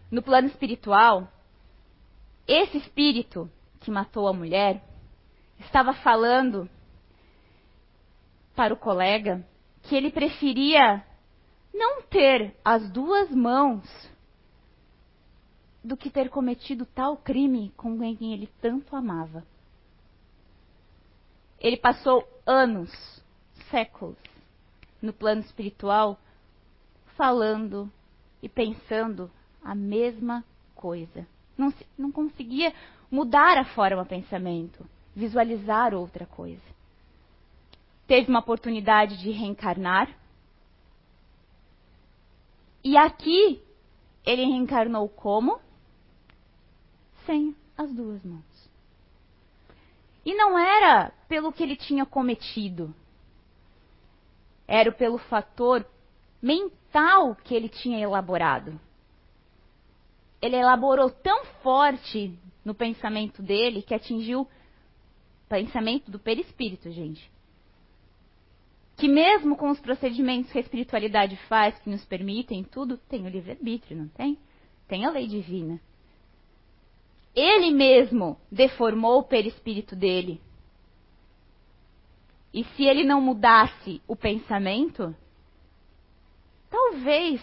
No 0.09 0.21
plano 0.21 0.47
espiritual, 0.47 1.27
esse 2.47 2.77
espírito 2.77 3.51
que 3.81 3.91
matou 3.91 4.27
a 4.27 4.33
mulher 4.33 4.81
estava 5.59 5.93
falando 5.93 6.69
para 8.55 8.73
o 8.73 8.77
colega 8.77 9.45
que 9.87 9.95
ele 9.95 10.11
preferia 10.11 11.03
não 11.73 12.01
ter 12.03 12.55
as 12.63 12.89
duas 12.91 13.31
mãos 13.31 13.83
do 15.83 15.95
que 15.95 16.09
ter 16.09 16.29
cometido 16.29 16.85
tal 16.85 17.15
crime 17.15 17.71
com 17.77 17.97
quem 17.97 18.33
ele 18.33 18.49
tanto 18.61 18.95
amava. 18.95 19.45
Ele 21.59 21.77
passou 21.77 22.27
anos, 22.45 22.91
séculos, 23.71 24.17
no 25.01 25.13
plano 25.13 25.41
espiritual, 25.41 26.19
falando 27.15 27.89
e 28.43 28.49
pensando 28.49 29.31
a 29.63 29.73
mesma 29.73 30.43
coisa. 30.75 31.25
Não, 31.57 31.73
não 31.97 32.11
conseguia 32.11 32.73
mudar 33.09 33.57
a 33.57 33.65
forma 33.65 34.03
de 34.03 34.09
pensamento, 34.09 34.85
visualizar 35.15 35.93
outra 35.93 36.25
coisa. 36.25 36.76
Teve 38.07 38.29
uma 38.29 38.39
oportunidade 38.39 39.17
de 39.17 39.31
reencarnar. 39.31 40.09
E 42.83 42.95
aqui 42.95 43.61
ele 44.25 44.45
reencarnou 44.45 45.09
como? 45.09 45.59
Sem 47.25 47.53
as 47.77 47.93
duas 47.93 48.23
mãos. 48.23 48.69
E 50.25 50.33
não 50.33 50.57
era 50.57 51.11
pelo 51.27 51.51
que 51.51 51.61
ele 51.61 51.75
tinha 51.75 52.05
cometido. 52.05 52.93
Era 54.67 54.91
pelo 54.91 55.17
fator 55.17 55.85
mental 56.41 57.35
que 57.35 57.53
ele 57.53 57.69
tinha 57.69 57.99
elaborado. 57.99 58.79
Ele 60.41 60.55
elaborou 60.55 61.09
tão 61.09 61.45
forte 61.63 62.37
no 62.63 62.75
pensamento 62.75 63.41
dele 63.41 63.81
que 63.81 63.93
atingiu 63.93 64.41
o 64.41 64.47
pensamento 65.49 66.11
do 66.11 66.19
perispírito, 66.19 66.91
gente. 66.91 67.31
Que 68.97 69.07
mesmo 69.07 69.55
com 69.55 69.69
os 69.69 69.79
procedimentos 69.79 70.51
que 70.51 70.57
a 70.57 70.61
espiritualidade 70.61 71.37
faz, 71.47 71.77
que 71.79 71.89
nos 71.89 72.03
permitem 72.03 72.63
tudo, 72.63 72.97
tem 72.97 73.25
o 73.25 73.29
livre-arbítrio, 73.29 73.95
não 73.95 74.07
tem? 74.07 74.37
Tem 74.87 75.05
a 75.05 75.11
lei 75.11 75.27
divina. 75.27 75.79
Ele 77.35 77.69
mesmo 77.69 78.39
deformou 78.51 79.19
o 79.19 79.23
perispírito 79.23 79.95
dele. 79.95 80.41
E 82.51 82.63
se 82.63 82.83
ele 82.83 83.03
não 83.03 83.21
mudasse 83.21 84.01
o 84.07 84.15
pensamento, 84.15 85.15
talvez 86.67 87.39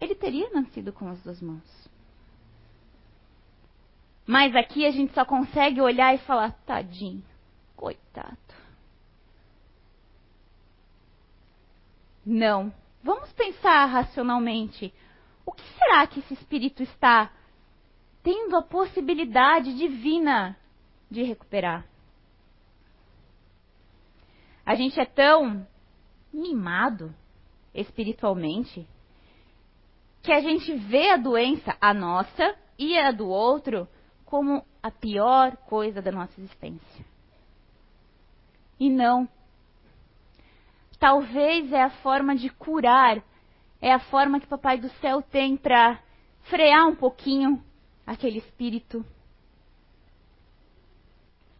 ele 0.00 0.14
teria 0.14 0.48
nascido 0.50 0.90
com 0.90 1.06
as 1.08 1.22
duas 1.22 1.42
mãos. 1.42 1.90
Mas 4.26 4.56
aqui 4.56 4.86
a 4.86 4.90
gente 4.90 5.12
só 5.12 5.24
consegue 5.26 5.82
olhar 5.82 6.14
e 6.14 6.18
falar: 6.18 6.52
tadinho, 6.64 7.22
coitado. 7.76 8.43
Não. 12.24 12.72
Vamos 13.02 13.32
pensar 13.32 13.84
racionalmente. 13.86 14.92
O 15.44 15.52
que 15.52 15.62
será 15.78 16.06
que 16.06 16.20
esse 16.20 16.34
espírito 16.34 16.82
está 16.82 17.30
tendo 18.22 18.56
a 18.56 18.62
possibilidade 18.62 19.76
divina 19.76 20.56
de 21.10 21.22
recuperar? 21.22 21.86
A 24.64 24.74
gente 24.74 24.98
é 24.98 25.04
tão 25.04 25.66
mimado 26.32 27.14
espiritualmente 27.74 28.88
que 30.22 30.32
a 30.32 30.40
gente 30.40 30.74
vê 30.74 31.10
a 31.10 31.18
doença, 31.18 31.76
a 31.78 31.92
nossa 31.92 32.56
e 32.78 32.98
a 32.98 33.12
do 33.12 33.28
outro, 33.28 33.86
como 34.24 34.64
a 34.82 34.90
pior 34.90 35.56
coisa 35.58 36.00
da 36.00 36.10
nossa 36.10 36.40
existência. 36.40 37.04
E 38.80 38.88
não. 38.88 39.28
Talvez 41.04 41.70
é 41.70 41.82
a 41.82 41.90
forma 41.90 42.34
de 42.34 42.48
curar, 42.48 43.22
é 43.78 43.92
a 43.92 43.98
forma 43.98 44.40
que 44.40 44.46
o 44.46 44.48
Papai 44.48 44.78
do 44.78 44.88
Céu 45.02 45.20
tem 45.20 45.54
para 45.54 46.02
frear 46.44 46.86
um 46.86 46.96
pouquinho 46.96 47.62
aquele 48.06 48.38
espírito. 48.38 49.04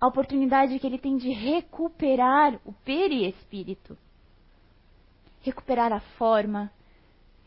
A 0.01 0.07
oportunidade 0.07 0.79
que 0.79 0.87
ele 0.87 0.97
tem 0.97 1.19
de 1.19 1.31
recuperar 1.31 2.59
o 2.65 2.73
perispírito. 2.73 3.99
Recuperar 5.43 5.93
a 5.93 6.01
forma, 6.01 6.73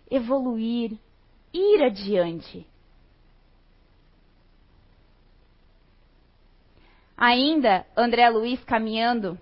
evoluir, 0.08 0.96
ir 1.52 1.84
adiante. 1.84 2.64
Ainda 7.18 7.88
André 7.98 8.30
Luiz 8.30 8.64
caminhando 8.66 9.36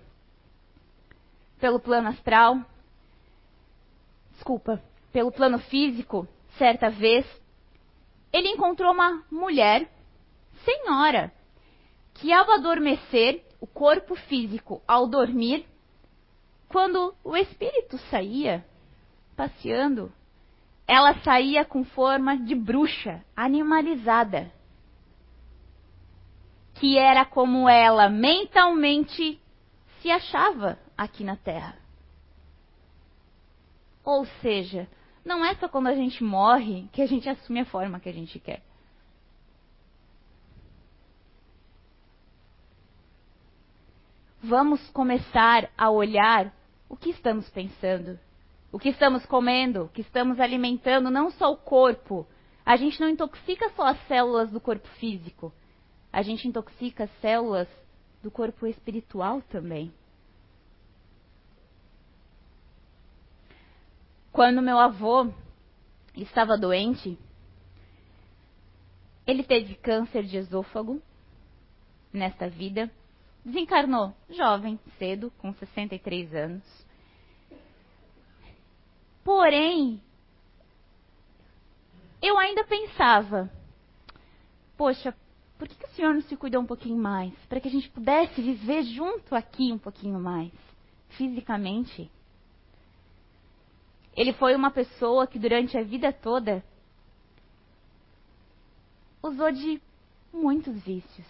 pelo 1.58 1.80
plano 1.80 2.08
astral, 2.08 2.60
desculpa, 4.32 4.82
pelo 5.12 5.32
plano 5.32 5.58
físico, 5.58 6.28
certa 6.58 6.90
vez, 6.90 7.26
ele 8.32 8.48
encontrou 8.48 8.92
uma 8.92 9.22
mulher, 9.30 9.88
senhora, 10.64 11.32
que 12.14 12.32
ao 12.32 12.50
adormecer, 12.52 13.44
o 13.60 13.66
corpo 13.66 14.14
físico 14.14 14.82
ao 14.86 15.06
dormir, 15.06 15.66
quando 16.68 17.14
o 17.24 17.36
espírito 17.36 17.96
saía 18.10 18.64
passeando, 19.34 20.12
ela 20.86 21.14
saía 21.20 21.64
com 21.64 21.84
forma 21.84 22.36
de 22.36 22.54
bruxa, 22.54 23.24
animalizada 23.34 24.52
que 26.78 26.98
era 26.98 27.24
como 27.24 27.68
ela 27.68 28.08
mentalmente 28.08 29.40
se 30.00 30.10
achava 30.10 30.78
aqui 30.96 31.24
na 31.24 31.36
Terra. 31.36 31.76
Ou 34.04 34.24
seja, 34.40 34.88
não 35.24 35.44
é 35.44 35.54
só 35.56 35.68
quando 35.68 35.88
a 35.88 35.94
gente 35.94 36.22
morre 36.22 36.88
que 36.92 37.02
a 37.02 37.06
gente 37.06 37.28
assume 37.28 37.60
a 37.60 37.64
forma 37.64 38.00
que 38.00 38.08
a 38.08 38.12
gente 38.12 38.38
quer. 38.38 38.62
Vamos 44.42 44.88
começar 44.90 45.68
a 45.76 45.90
olhar 45.90 46.52
o 46.88 46.96
que 46.96 47.10
estamos 47.10 47.48
pensando, 47.50 48.18
o 48.70 48.78
que 48.78 48.90
estamos 48.90 49.26
comendo, 49.26 49.84
o 49.84 49.88
que 49.88 50.02
estamos 50.02 50.38
alimentando, 50.38 51.10
não 51.10 51.30
só 51.32 51.52
o 51.52 51.56
corpo. 51.56 52.26
A 52.64 52.76
gente 52.76 53.00
não 53.00 53.08
intoxica 53.08 53.70
só 53.70 53.86
as 53.88 54.06
células 54.06 54.50
do 54.52 54.60
corpo 54.60 54.86
físico 55.00 55.52
a 56.16 56.22
gente 56.22 56.48
intoxica 56.48 57.04
as 57.04 57.10
células 57.20 57.68
do 58.22 58.30
corpo 58.30 58.66
espiritual 58.66 59.42
também. 59.50 59.92
Quando 64.36 64.60
meu 64.60 64.78
avô 64.78 65.32
estava 66.14 66.58
doente, 66.58 67.18
Ele 69.26 69.42
teve 69.42 69.76
câncer 69.76 70.24
de 70.24 70.36
esôfago 70.36 71.00
nesta 72.12 72.46
vida. 72.46 72.90
Desencarnou 73.42 74.14
jovem, 74.28 74.78
cedo, 74.98 75.32
com 75.38 75.54
63 75.54 76.34
anos. 76.34 76.86
Porém, 79.24 80.02
eu 82.20 82.36
ainda 82.36 82.62
pensava, 82.64 83.50
poxa, 84.76 85.16
por 85.56 85.66
que, 85.66 85.74
que, 85.76 85.86
o 85.86 85.90
senhor 85.92 86.12
não 86.12 86.20
se 86.20 86.36
cuidou 86.36 86.60
um 86.60 86.66
pouquinho 86.66 86.98
mais? 86.98 87.32
Para 87.48 87.58
que 87.58 87.68
a 87.68 87.72
gente 87.72 87.88
pudesse 87.88 88.42
viver 88.42 88.82
junto 88.82 89.34
aqui 89.34 89.72
um 89.72 89.78
pouquinho 89.78 90.20
mais, 90.20 90.52
fisicamente. 91.08 92.10
Ele 94.16 94.32
foi 94.32 94.54
uma 94.54 94.70
pessoa 94.70 95.26
que 95.26 95.38
durante 95.38 95.76
a 95.76 95.82
vida 95.82 96.12
toda 96.12 96.64
usou 99.22 99.52
de 99.52 99.80
muitos 100.32 100.82
vícios. 100.82 101.26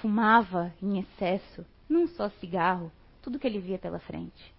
Fumava 0.00 0.72
em 0.82 0.98
excesso, 0.98 1.66
num 1.88 2.08
só 2.08 2.30
cigarro, 2.30 2.90
tudo 3.20 3.38
que 3.38 3.46
ele 3.46 3.58
via 3.58 3.78
pela 3.78 3.98
frente. 3.98 4.54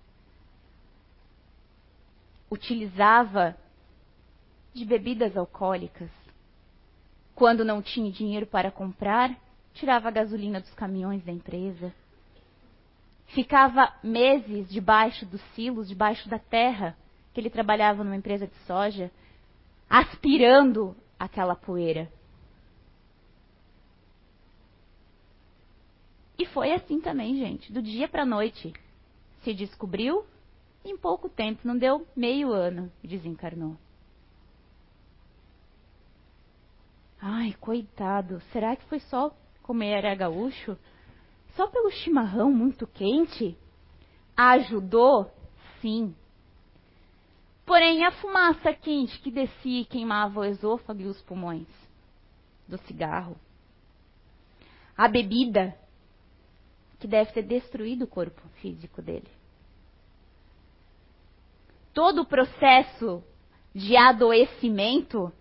Utilizava 2.52 3.58
de 4.74 4.86
bebidas 4.86 5.36
alcoólicas. 5.36 6.10
Quando 7.34 7.66
não 7.66 7.82
tinha 7.82 8.12
dinheiro 8.12 8.46
para 8.46 8.72
comprar, 8.72 9.36
tirava 9.74 10.08
a 10.08 10.12
gasolina 10.12 10.62
dos 10.62 10.74
caminhões 10.76 11.24
da 11.24 11.32
empresa. 11.32 11.94
Ficava 13.28 13.94
meses 14.04 14.70
debaixo 14.70 15.26
dos 15.26 15.42
silos, 15.54 15.88
debaixo 15.88 16.30
da 16.30 16.40
terra, 16.40 16.96
que 17.34 17.40
ele 17.42 17.50
trabalhava 17.50 18.04
numa 18.04 18.16
empresa 18.16 18.48
de 18.48 18.56
soja, 18.66 19.12
aspirando 19.90 20.96
aquela 21.20 21.56
poeira. 21.56 22.12
E 26.38 26.46
foi 26.46 26.74
assim 26.74 27.00
também, 27.00 27.36
gente, 27.38 27.72
do 27.72 27.82
dia 27.82 28.08
para 28.08 28.24
a 28.24 28.26
noite. 28.26 28.74
Se 29.44 29.54
descobriu, 29.54 30.26
em 30.84 30.98
pouco 30.98 31.30
tempo, 31.30 31.68
não 31.68 31.78
deu 31.78 32.06
meio 32.16 32.52
ano, 32.52 32.92
desencarnou. 33.04 33.78
Ai, 37.20 37.56
coitado, 37.60 38.42
será 38.52 38.76
que 38.76 38.84
foi 38.86 39.00
só 39.00 39.36
como 39.64 39.82
era 39.82 40.14
gaúcho? 40.14 40.78
Só 41.56 41.68
pelo 41.68 41.90
chimarrão 41.90 42.52
muito 42.52 42.86
quente? 42.86 43.58
Ajudou? 44.36 45.32
Sim. 45.82 46.16
Porém, 47.66 48.06
a 48.06 48.12
fumaça 48.12 48.74
quente 48.74 49.20
que 49.20 49.32
descia 49.32 49.82
e 49.82 49.86
queimava 49.86 50.42
o 50.42 50.46
esôfago 50.46 51.02
e 51.02 51.08
os 51.08 51.22
pulmões 51.22 51.68
do 52.68 52.78
cigarro. 52.80 53.36
A 54.98 55.08
bebida 55.08 55.76
que 57.00 57.08
deve 57.08 57.32
ter 57.32 57.44
destruído 57.44 58.04
o 58.04 58.08
corpo 58.08 58.42
físico 58.62 59.02
dele. 59.02 59.30
Todo 61.94 62.22
o 62.22 62.26
processo 62.26 63.24
de 63.74 63.96
adoecimento 63.96 65.32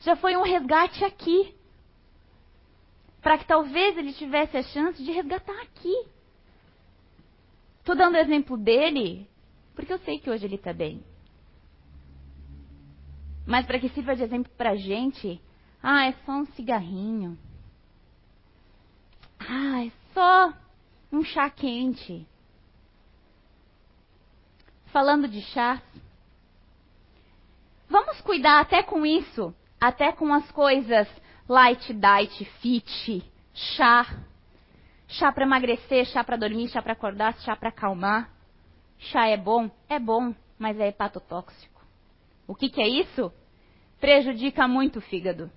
já 0.00 0.16
foi 0.16 0.36
um 0.36 0.42
resgate 0.42 1.04
aqui. 1.04 1.54
Para 3.22 3.38
que 3.38 3.46
talvez 3.46 3.96
ele 3.96 4.12
tivesse 4.12 4.56
a 4.56 4.62
chance 4.62 5.02
de 5.02 5.12
resgatar 5.12 5.58
aqui. 5.62 6.06
Estou 7.78 7.94
dando 7.94 8.14
o 8.14 8.18
exemplo 8.18 8.58
dele, 8.58 9.28
porque 9.74 9.92
eu 9.92 9.98
sei 10.00 10.18
que 10.18 10.28
hoje 10.28 10.44
ele 10.44 10.56
está 10.56 10.72
bem. 10.72 11.02
Mas 13.46 13.64
para 13.64 13.78
que 13.78 13.88
sirva 13.90 14.14
de 14.14 14.24
exemplo 14.24 14.52
para 14.56 14.70
a 14.70 14.76
gente, 14.76 15.40
ah, 15.82 16.06
é 16.06 16.12
só 16.24 16.32
um 16.32 16.46
cigarrinho. 16.46 17.38
Ah, 19.38 19.84
é 19.84 19.92
só 20.12 20.52
um 21.10 21.24
chá 21.24 21.50
quente. 21.50 22.26
Falando 24.86 25.26
de 25.26 25.40
chá, 25.42 25.82
vamos 27.88 28.20
cuidar 28.20 28.60
até 28.60 28.82
com 28.82 29.06
isso, 29.06 29.54
até 29.80 30.12
com 30.12 30.32
as 30.32 30.50
coisas 30.52 31.08
light, 31.52 31.92
diet, 31.92 32.44
fit, 32.60 33.22
chá. 33.52 34.06
Chá 35.06 35.30
para 35.30 35.44
emagrecer, 35.44 36.06
chá 36.06 36.24
para 36.24 36.38
dormir, 36.38 36.68
chá 36.68 36.80
para 36.80 36.94
acordar, 36.94 37.38
chá 37.40 37.54
para 37.54 37.68
acalmar. 37.68 38.30
Chá 38.98 39.26
é 39.26 39.36
bom? 39.36 39.70
É 39.88 39.98
bom, 39.98 40.34
mas 40.58 40.80
é 40.80 40.88
hepatotóxico. 40.88 41.82
O 42.46 42.54
que, 42.54 42.70
que 42.70 42.80
é 42.80 42.88
isso? 42.88 43.30
Prejudica 44.00 44.66
muito 44.66 44.98
o 44.98 45.02
fígado. 45.02 45.50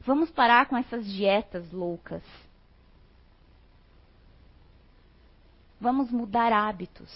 Vamos 0.00 0.30
parar 0.30 0.66
com 0.66 0.76
essas 0.76 1.06
dietas 1.06 1.72
loucas. 1.72 2.22
Vamos 5.80 6.10
mudar 6.10 6.52
hábitos. 6.52 7.10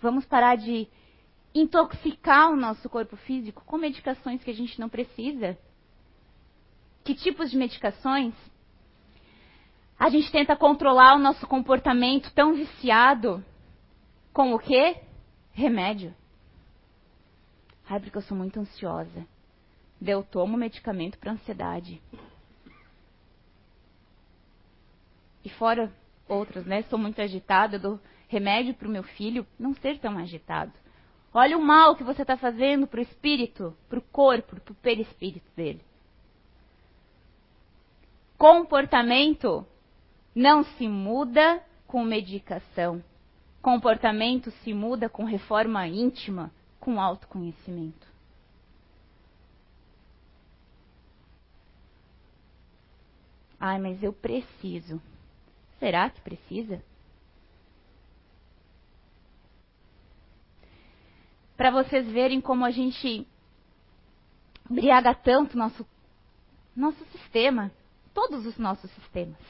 Vamos 0.00 0.24
parar 0.24 0.56
de 0.56 0.88
intoxicar 1.60 2.50
o 2.50 2.56
nosso 2.56 2.88
corpo 2.88 3.16
físico 3.16 3.64
com 3.64 3.78
medicações 3.78 4.42
que 4.42 4.50
a 4.50 4.54
gente 4.54 4.78
não 4.78 4.88
precisa. 4.88 5.56
Que 7.04 7.14
tipos 7.14 7.50
de 7.50 7.56
medicações? 7.56 8.34
A 9.98 10.10
gente 10.10 10.30
tenta 10.30 10.54
controlar 10.54 11.14
o 11.14 11.18
nosso 11.18 11.46
comportamento 11.46 12.30
tão 12.34 12.54
viciado 12.54 13.42
com 14.32 14.52
o 14.52 14.58
quê? 14.58 15.00
Remédio. 15.52 16.14
Ai, 17.88 18.00
porque 18.00 18.18
eu 18.18 18.22
sou 18.22 18.36
muito 18.36 18.60
ansiosa. 18.60 19.26
Eu 20.04 20.22
tomo 20.22 20.58
medicamento 20.58 21.16
para 21.18 21.32
ansiedade. 21.32 22.02
E 25.42 25.48
fora 25.48 25.90
outros, 26.28 26.66
né? 26.66 26.82
Sou 26.82 26.98
muito 26.98 27.20
agitada, 27.20 27.78
dou 27.78 27.98
remédio 28.28 28.74
para 28.74 28.88
o 28.88 28.90
meu 28.90 29.04
filho 29.04 29.46
não 29.58 29.74
ser 29.74 29.98
tão 29.98 30.18
agitado. 30.18 30.72
Olha 31.38 31.58
o 31.58 31.60
mal 31.60 31.94
que 31.94 32.02
você 32.02 32.22
está 32.22 32.34
fazendo 32.34 32.86
para 32.86 32.98
o 32.98 33.02
espírito, 33.02 33.76
para 33.90 33.98
o 33.98 34.02
corpo, 34.02 34.58
para 34.58 34.72
o 34.72 34.76
perispírito 34.76 35.46
dele. 35.54 35.82
Comportamento 38.38 39.66
não 40.34 40.64
se 40.64 40.88
muda 40.88 41.62
com 41.86 42.02
medicação. 42.02 43.04
Comportamento 43.60 44.50
se 44.50 44.72
muda 44.72 45.10
com 45.10 45.24
reforma 45.24 45.86
íntima, 45.86 46.50
com 46.80 46.98
autoconhecimento. 46.98 48.06
Ai, 53.60 53.78
mas 53.78 54.02
eu 54.02 54.14
preciso. 54.14 55.02
Será 55.78 56.08
que 56.08 56.22
precisa? 56.22 56.82
Para 61.56 61.70
vocês 61.70 62.06
verem 62.10 62.40
como 62.40 62.64
a 62.64 62.70
gente 62.70 63.26
embriaga 64.70 65.14
tanto 65.14 65.56
nosso 65.56 65.86
nosso 66.74 67.02
sistema, 67.06 67.72
todos 68.12 68.44
os 68.44 68.58
nossos 68.58 68.90
sistemas, 68.90 69.40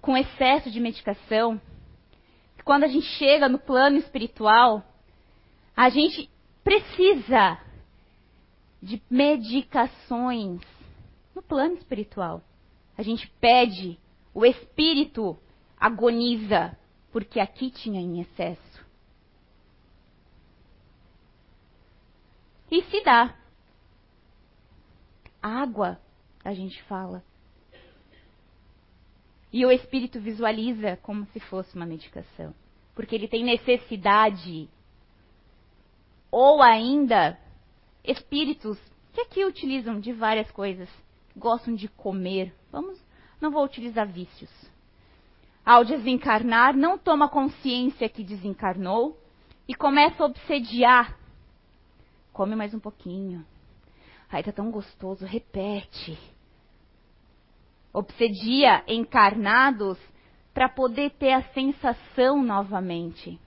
com 0.00 0.16
excesso 0.16 0.68
de 0.68 0.80
medicação, 0.80 1.60
quando 2.64 2.84
a 2.84 2.88
gente 2.88 3.06
chega 3.06 3.48
no 3.48 3.58
plano 3.58 3.98
espiritual, 3.98 4.82
a 5.76 5.88
gente 5.90 6.28
precisa 6.64 7.58
de 8.82 9.00
medicações 9.08 10.60
no 11.34 11.42
plano 11.42 11.74
espiritual. 11.74 12.42
A 12.96 13.02
gente 13.02 13.30
pede, 13.40 13.98
o 14.32 14.44
espírito 14.44 15.36
agoniza, 15.78 16.76
porque 17.12 17.38
aqui 17.38 17.70
tinha 17.70 18.00
em 18.00 18.20
excesso. 18.20 18.63
E 22.74 22.82
se 22.90 23.04
dá. 23.04 23.32
Água, 25.40 26.00
a 26.44 26.52
gente 26.52 26.82
fala. 26.82 27.22
E 29.52 29.64
o 29.64 29.70
espírito 29.70 30.18
visualiza 30.18 30.96
como 30.96 31.24
se 31.26 31.38
fosse 31.38 31.72
uma 31.76 31.86
medicação. 31.86 32.52
Porque 32.92 33.14
ele 33.14 33.28
tem 33.28 33.44
necessidade. 33.44 34.68
Ou 36.32 36.60
ainda, 36.60 37.38
espíritos 38.02 38.76
que 39.12 39.20
aqui 39.20 39.44
utilizam 39.44 40.00
de 40.00 40.12
várias 40.12 40.50
coisas. 40.50 40.88
Gostam 41.36 41.76
de 41.76 41.86
comer. 41.86 42.52
Vamos, 42.72 43.00
não 43.40 43.52
vou 43.52 43.64
utilizar 43.64 44.08
vícios. 44.08 44.50
Ao 45.64 45.84
desencarnar, 45.84 46.76
não 46.76 46.98
toma 46.98 47.28
consciência 47.28 48.08
que 48.08 48.24
desencarnou 48.24 49.16
e 49.68 49.76
começa 49.76 50.24
a 50.24 50.26
obsediar. 50.26 51.22
Come 52.34 52.54
mais 52.54 52.74
um 52.74 52.80
pouquinho. 52.80 53.46
Ai, 54.30 54.42
tá 54.42 54.52
tão 54.52 54.70
gostoso, 54.70 55.24
repete 55.24 56.18
obsedia 57.96 58.82
encarnados 58.88 59.96
para 60.52 60.68
poder 60.68 61.10
ter 61.12 61.32
a 61.32 61.44
sensação 61.52 62.42
novamente. 62.42 63.40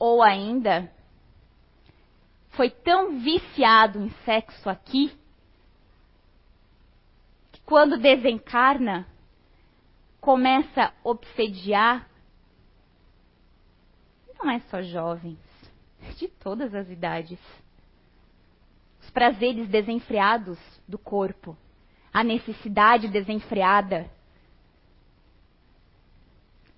ou 0.00 0.22
ainda 0.22 0.90
foi 2.50 2.70
tão 2.70 3.20
viciado 3.20 4.00
em 4.00 4.08
sexo 4.24 4.68
aqui 4.70 5.14
que 7.52 7.60
quando 7.60 7.98
desencarna 7.98 9.06
começa 10.20 10.84
a 10.84 10.92
obsediar 11.04 12.08
não 14.38 14.50
é 14.50 14.58
só 14.70 14.80
jovens, 14.80 15.38
de 16.16 16.28
todas 16.28 16.74
as 16.74 16.88
idades. 16.88 17.38
Os 19.00 19.10
prazeres 19.10 19.68
desenfreados 19.68 20.58
do 20.86 20.98
corpo, 20.98 21.56
a 22.12 22.22
necessidade 22.22 23.08
desenfreada 23.08 24.10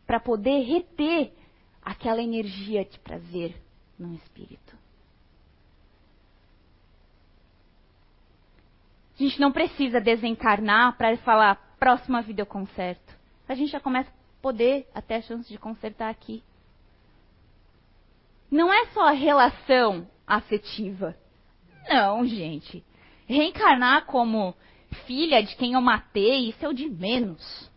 para 0.06 0.20
poder 0.20 0.62
reter 0.62 1.32
aquela 1.82 2.22
energia 2.22 2.84
de 2.84 2.98
prazer 2.98 3.56
no 3.98 4.14
espírito. 4.14 4.76
A 9.18 9.22
gente 9.22 9.40
não 9.40 9.52
precisa 9.52 10.00
desencarnar 10.00 10.96
para 10.96 11.16
falar, 11.18 11.54
próxima 11.78 12.22
vida 12.22 12.42
eu 12.42 12.46
conserto. 12.46 13.16
A 13.48 13.54
gente 13.54 13.70
já 13.70 13.80
começa 13.80 14.10
a 14.10 14.42
poder 14.42 14.88
até 14.94 15.16
a 15.16 15.22
chance 15.22 15.48
de 15.48 15.58
consertar 15.58 16.08
aqui. 16.08 16.42
Não 18.52 18.70
é 18.70 18.84
só 18.88 19.10
relação 19.12 20.06
afetiva. 20.26 21.16
Não, 21.88 22.26
gente. 22.26 22.84
Reencarnar 23.26 24.04
como 24.04 24.54
filha 25.06 25.42
de 25.42 25.56
quem 25.56 25.72
eu 25.72 25.80
matei, 25.80 26.50
isso 26.50 26.62
é 26.62 26.68
o 26.68 26.74
de 26.74 26.86
menos. 26.86 27.70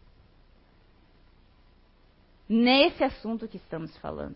Nesse 2.48 3.06
assunto 3.06 3.48
que 3.48 3.56
estamos 3.56 3.98
falando. 4.00 4.36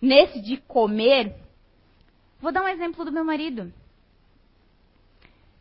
Nesse 0.00 0.40
de 0.40 0.58
comer, 0.58 1.34
vou 2.40 2.52
dar 2.52 2.62
um 2.62 2.68
exemplo 2.68 3.04
do 3.04 3.10
meu 3.10 3.24
marido. 3.24 3.74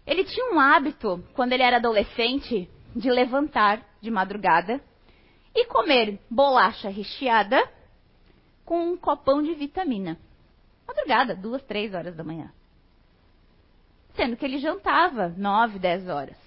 Ele 0.05 0.23
tinha 0.25 0.53
um 0.53 0.59
hábito, 0.59 1.27
quando 1.33 1.53
ele 1.53 1.63
era 1.63 1.77
adolescente, 1.77 2.69
de 2.95 3.09
levantar 3.09 3.83
de 3.99 4.11
madrugada 4.11 4.79
e 5.57 5.65
comer 5.65 6.19
bolacha 6.29 6.87
recheada 6.87 7.67
com 8.63 8.91
um 8.91 8.95
copão 8.95 9.41
de 9.41 9.55
vitamina. 9.55 10.15
Madrugada, 10.87 11.35
duas, 11.35 11.63
três 11.63 11.95
horas 11.95 12.15
da 12.15 12.23
manhã. 12.23 12.53
Sendo 14.15 14.37
que 14.37 14.45
ele 14.45 14.59
jantava 14.59 15.29
nove, 15.29 15.79
dez 15.79 16.07
horas. 16.07 16.37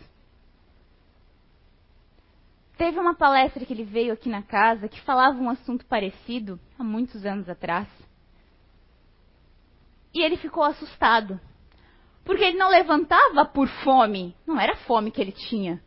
Teve 2.77 3.01
uma 3.01 3.15
palestra 3.15 3.67
que 3.67 3.73
ele 3.73 3.83
veio 3.83 4.13
aqui 4.13 4.29
na 4.29 4.43
casa 4.43 4.89
que 4.89 5.01
falava 5.01 5.37
um 5.39 5.51
assunto 5.51 5.85
parecido 5.87 6.59
há 6.79 6.85
muitos 6.85 7.27
anos 7.27 7.49
atrás. 7.49 7.89
E 10.15 10.23
ele 10.23 10.37
ficou 10.37 10.63
assustado. 10.63 11.39
Porque 12.25 12.45
ele 12.45 12.57
não 12.57 12.71
levantava 12.71 13.45
por 13.45 13.67
fome. 13.83 14.37
Não 14.47 14.59
era 14.59 14.77
fome 14.77 15.11
que 15.11 15.21
ele 15.21 15.33
tinha. 15.33 15.83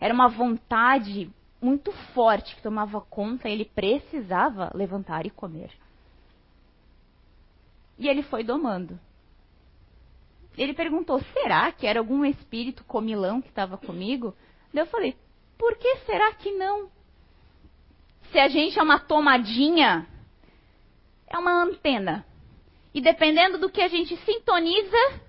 Era 0.00 0.12
uma 0.12 0.28
vontade 0.28 1.32
muito 1.64 1.90
forte 2.12 2.54
que 2.54 2.62
tomava 2.62 3.00
conta, 3.00 3.48
ele 3.48 3.64
precisava 3.64 4.70
levantar 4.74 5.24
e 5.24 5.30
comer. 5.30 5.70
E 7.98 8.06
ele 8.06 8.22
foi 8.22 8.44
domando. 8.44 9.00
Ele 10.58 10.74
perguntou: 10.74 11.20
será 11.32 11.72
que 11.72 11.86
era 11.86 11.98
algum 11.98 12.24
espírito 12.24 12.84
comilão 12.84 13.40
que 13.40 13.48
estava 13.48 13.78
comigo? 13.78 14.36
Eu 14.74 14.86
falei: 14.86 15.16
por 15.56 15.76
que 15.78 15.96
será 16.06 16.34
que 16.34 16.52
não? 16.52 16.90
Se 18.30 18.38
a 18.38 18.48
gente 18.48 18.78
é 18.78 18.82
uma 18.82 18.98
tomadinha, 18.98 20.06
é 21.26 21.38
uma 21.38 21.62
antena. 21.62 22.26
E 22.92 23.00
dependendo 23.00 23.58
do 23.58 23.70
que 23.70 23.80
a 23.80 23.88
gente 23.88 24.16
sintoniza, 24.18 25.20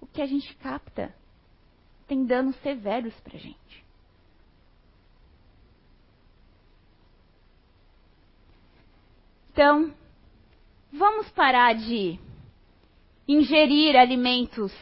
o 0.00 0.06
que 0.06 0.20
a 0.20 0.26
gente 0.26 0.54
capta 0.56 1.14
tem 2.06 2.24
danos 2.24 2.54
severos 2.56 3.14
para 3.20 3.38
gente. 3.38 3.63
Então, 9.54 9.94
vamos 10.92 11.30
parar 11.30 11.74
de 11.74 12.18
ingerir 13.26 13.96
alimentos, 13.96 14.74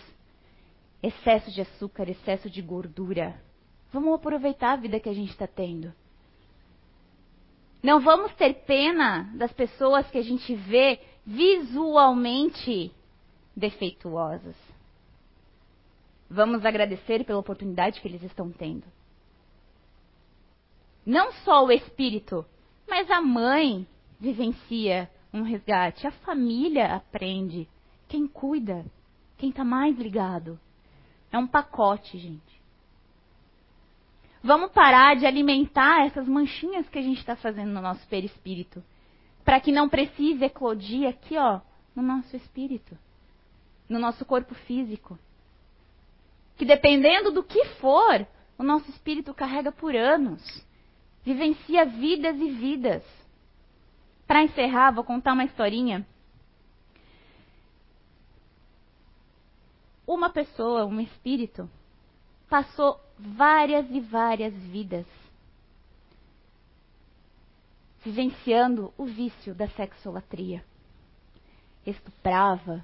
excesso 1.02 1.52
de 1.52 1.60
açúcar, 1.60 2.08
excesso 2.08 2.50
de 2.50 2.60
gordura 2.60 3.38
Vamos 3.92 4.14
aproveitar 4.14 4.72
a 4.72 4.76
vida 4.76 4.98
que 4.98 5.08
a 5.08 5.12
gente 5.12 5.30
está 5.30 5.46
tendo. 5.46 5.92
Não 7.82 8.00
vamos 8.00 8.32
ter 8.34 8.54
pena 8.64 9.30
das 9.34 9.52
pessoas 9.52 10.10
que 10.10 10.16
a 10.16 10.22
gente 10.22 10.54
vê 10.54 10.98
visualmente 11.26 12.90
defeituosas. 13.54 14.56
Vamos 16.30 16.64
agradecer 16.64 17.22
pela 17.24 17.38
oportunidade 17.38 18.00
que 18.00 18.08
eles 18.08 18.22
estão 18.22 18.50
tendo. 18.50 18.84
Não 21.04 21.32
só 21.44 21.66
o 21.66 21.70
espírito, 21.70 22.46
mas 22.88 23.10
a 23.10 23.20
mãe 23.20 23.86
vivencia 24.22 25.10
um 25.34 25.42
resgate, 25.42 26.06
a 26.06 26.12
família 26.12 26.94
aprende, 26.94 27.68
quem 28.08 28.28
cuida, 28.28 28.84
quem 29.36 29.50
está 29.50 29.64
mais 29.64 29.98
ligado. 29.98 30.60
É 31.32 31.36
um 31.36 31.46
pacote, 31.46 32.16
gente. 32.18 32.62
Vamos 34.44 34.70
parar 34.70 35.16
de 35.16 35.26
alimentar 35.26 36.06
essas 36.06 36.28
manchinhas 36.28 36.88
que 36.88 36.98
a 36.98 37.02
gente 37.02 37.18
está 37.18 37.34
fazendo 37.34 37.72
no 37.72 37.80
nosso 37.80 38.06
perispírito. 38.06 38.82
Para 39.44 39.60
que 39.60 39.72
não 39.72 39.88
precise 39.88 40.44
eclodir 40.44 41.08
aqui, 41.08 41.36
ó, 41.36 41.60
no 41.96 42.02
nosso 42.02 42.36
espírito. 42.36 42.96
No 43.88 43.98
nosso 43.98 44.24
corpo 44.24 44.54
físico. 44.54 45.18
Que 46.56 46.64
dependendo 46.64 47.32
do 47.32 47.42
que 47.42 47.64
for, 47.80 48.26
o 48.58 48.62
nosso 48.62 48.88
espírito 48.90 49.34
carrega 49.34 49.72
por 49.72 49.96
anos. 49.96 50.64
Vivencia 51.24 51.86
vidas 51.86 52.36
e 52.36 52.50
vidas. 52.50 53.21
Para 54.32 54.44
encerrar, 54.44 54.92
vou 54.92 55.04
contar 55.04 55.34
uma 55.34 55.44
historinha. 55.44 56.06
Uma 60.06 60.30
pessoa, 60.30 60.86
um 60.86 60.98
espírito, 61.02 61.68
passou 62.48 62.98
várias 63.18 63.90
e 63.90 64.00
várias 64.00 64.54
vidas 64.54 65.04
vivenciando 68.02 68.90
o 68.96 69.04
vício 69.04 69.54
da 69.54 69.68
sexolatria. 69.68 70.64
Estuprava 71.84 72.82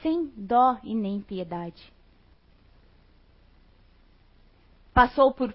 sem 0.00 0.32
dó 0.36 0.78
e 0.84 0.94
nem 0.94 1.20
piedade. 1.20 1.92
Passou 4.94 5.34
por 5.34 5.52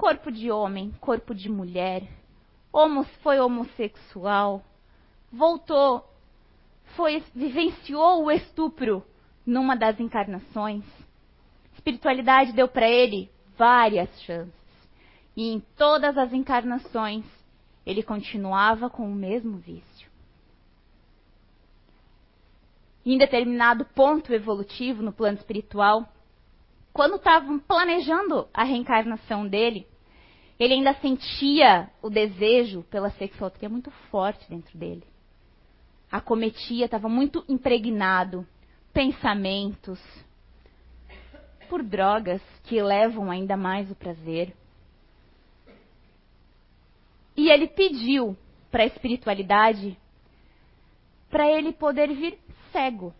corpo 0.00 0.32
de 0.32 0.50
homem, 0.50 0.94
corpo 0.98 1.34
de 1.34 1.50
mulher, 1.50 2.08
homo, 2.72 3.04
foi 3.22 3.38
homossexual, 3.38 4.64
voltou, 5.30 6.02
foi 6.96 7.22
vivenciou 7.34 8.24
o 8.24 8.30
estupro 8.30 9.04
numa 9.44 9.76
das 9.76 10.00
encarnações. 10.00 10.86
Espiritualidade 11.74 12.54
deu 12.54 12.66
para 12.66 12.88
ele 12.88 13.30
várias 13.58 14.08
chances. 14.22 14.54
E 15.36 15.52
em 15.52 15.60
todas 15.76 16.16
as 16.16 16.32
encarnações, 16.32 17.26
ele 17.84 18.02
continuava 18.02 18.88
com 18.88 19.06
o 19.06 19.14
mesmo 19.14 19.58
vício. 19.58 20.08
em 23.04 23.18
determinado 23.18 23.84
ponto 23.84 24.32
evolutivo 24.32 25.02
no 25.02 25.12
plano 25.12 25.36
espiritual, 25.36 26.06
quando 26.92 27.16
estavam 27.16 27.58
planejando 27.58 28.48
a 28.52 28.64
reencarnação 28.64 29.46
dele, 29.46 29.86
ele 30.58 30.74
ainda 30.74 30.94
sentia 30.94 31.90
o 32.02 32.10
desejo 32.10 32.82
pela 32.90 33.10
sexualidade 33.10 33.68
muito 33.68 33.90
forte 34.10 34.48
dentro 34.48 34.76
dele. 34.76 35.04
Acometia, 36.10 36.86
estava 36.86 37.08
muito 37.08 37.44
impregnado 37.48 38.46
pensamentos, 38.92 40.00
por 41.70 41.84
drogas 41.84 42.42
que 42.64 42.82
levam 42.82 43.30
ainda 43.30 43.56
mais 43.56 43.88
o 43.90 43.94
prazer. 43.94 44.52
E 47.36 47.48
ele 47.48 47.68
pediu 47.68 48.36
para 48.72 48.82
a 48.82 48.86
espiritualidade 48.86 49.96
para 51.30 51.48
ele 51.48 51.72
poder 51.72 52.12
vir 52.12 52.38
cego. 52.72 53.14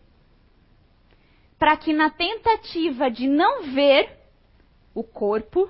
Para 1.61 1.77
que 1.77 1.93
na 1.93 2.09
tentativa 2.09 3.11
de 3.11 3.27
não 3.27 3.71
ver 3.71 4.17
o 4.95 5.03
corpo, 5.03 5.69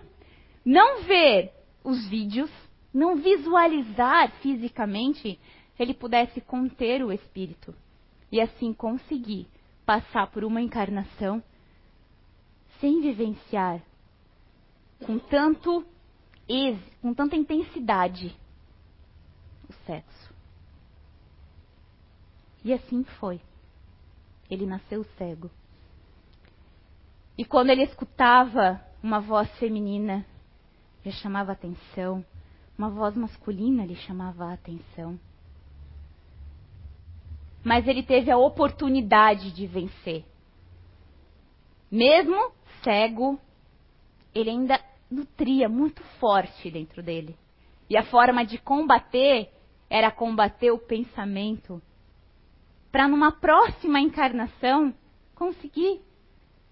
não 0.63 1.01
ver 1.03 1.51
os 1.83 2.07
vídeos, 2.07 2.49
não 2.93 3.17
visualizar 3.17 4.31
fisicamente, 4.39 5.37
ele 5.77 5.93
pudesse 5.93 6.39
conter 6.39 7.03
o 7.03 7.11
espírito 7.11 7.75
e 8.31 8.39
assim 8.39 8.71
conseguir 8.71 9.49
passar 9.85 10.27
por 10.27 10.45
uma 10.45 10.61
encarnação 10.61 11.43
sem 12.79 13.01
vivenciar 13.01 13.81
com 15.05 15.19
tanto 15.19 15.85
com 17.01 17.13
tanta 17.13 17.35
intensidade 17.35 18.33
o 19.69 19.73
sexo. 19.85 20.33
E 22.63 22.71
assim 22.71 23.03
foi. 23.19 23.41
Ele 24.49 24.65
nasceu 24.65 25.03
cego. 25.17 25.51
E 27.37 27.45
quando 27.45 27.69
ele 27.69 27.83
escutava 27.83 28.81
uma 29.01 29.19
voz 29.19 29.49
feminina, 29.57 30.25
já 31.03 31.11
chamava 31.11 31.51
atenção, 31.51 32.23
uma 32.77 32.89
voz 32.89 33.15
masculina 33.15 33.85
lhe 33.85 33.95
chamava 33.95 34.45
a 34.45 34.53
atenção. 34.53 35.19
Mas 37.63 37.87
ele 37.87 38.03
teve 38.03 38.31
a 38.31 38.37
oportunidade 38.37 39.51
de 39.51 39.67
vencer. 39.67 40.25
Mesmo 41.91 42.51
cego, 42.83 43.39
ele 44.33 44.49
ainda 44.49 44.79
nutria 45.09 45.67
muito 45.67 46.03
forte 46.19 46.71
dentro 46.71 47.03
dele. 47.03 47.35
E 47.89 47.97
a 47.97 48.03
forma 48.03 48.45
de 48.45 48.57
combater 48.57 49.51
era 49.89 50.09
combater 50.09 50.71
o 50.71 50.79
pensamento 50.79 51.81
para 52.91 53.07
numa 53.07 53.31
próxima 53.31 53.99
encarnação 53.99 54.93
conseguir 55.35 56.01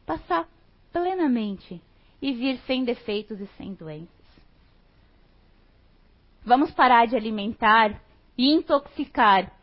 passar 0.10 0.49
plenamente 0.91 1.80
e 2.20 2.34
vir 2.34 2.57
sem 2.66 2.84
defeitos 2.84 3.39
e 3.39 3.45
sem 3.57 3.76
doenças. 3.76 4.10
Vamos 6.43 6.72
parar 6.72 7.05
de 7.05 7.16
alimentar 7.16 8.01
e 8.36 8.51
intoxicar 8.51 9.55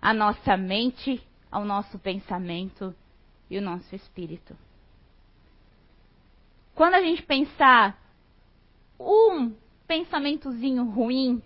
a 0.00 0.14
nossa 0.14 0.56
mente, 0.56 1.20
ao 1.50 1.64
nosso 1.64 1.98
pensamento 1.98 2.94
e 3.50 3.58
o 3.58 3.60
nosso 3.60 3.92
espírito. 3.96 4.56
Quando 6.72 6.94
a 6.94 7.02
gente 7.02 7.24
pensar 7.24 8.00
um 8.96 9.52
pensamentozinho 9.88 10.84
ruim, 10.84 11.42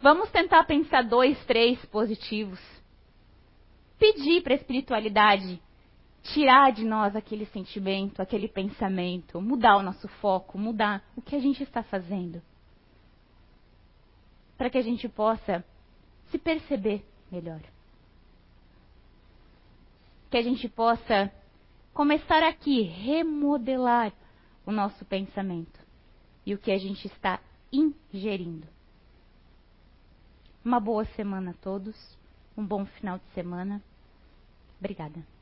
vamos 0.00 0.30
tentar 0.30 0.64
pensar 0.64 1.02
dois, 1.02 1.38
três 1.44 1.84
positivos. 1.86 2.58
Pedir 3.98 4.42
para 4.42 4.54
a 4.54 4.56
espiritualidade 4.56 5.60
tirar 6.22 6.72
de 6.72 6.84
nós 6.84 7.16
aquele 7.16 7.46
sentimento, 7.46 8.20
aquele 8.20 8.48
pensamento, 8.48 9.40
mudar 9.40 9.76
o 9.76 9.82
nosso 9.82 10.06
foco, 10.06 10.58
mudar 10.58 11.02
o 11.16 11.22
que 11.22 11.34
a 11.34 11.40
gente 11.40 11.62
está 11.62 11.82
fazendo. 11.82 12.42
Para 14.56 14.68
que 14.68 14.78
a 14.78 14.82
gente 14.82 15.08
possa 15.08 15.64
se 16.30 16.38
perceber 16.38 17.04
melhor. 17.30 17.60
Que 20.30 20.36
a 20.36 20.42
gente 20.42 20.68
possa 20.68 21.32
começar 21.92 22.42
aqui, 22.42 22.82
remodelar 22.82 24.12
o 24.64 24.70
nosso 24.70 25.04
pensamento 25.04 25.80
e 26.44 26.54
o 26.54 26.58
que 26.58 26.70
a 26.70 26.78
gente 26.78 27.06
está 27.06 27.40
ingerindo. 27.72 28.66
Uma 30.64 30.78
boa 30.78 31.04
semana 31.06 31.52
a 31.52 31.54
todos, 31.54 31.96
um 32.56 32.64
bom 32.64 32.84
final 32.84 33.18
de 33.18 33.24
semana. 33.34 33.82
Obrigada. 34.78 35.39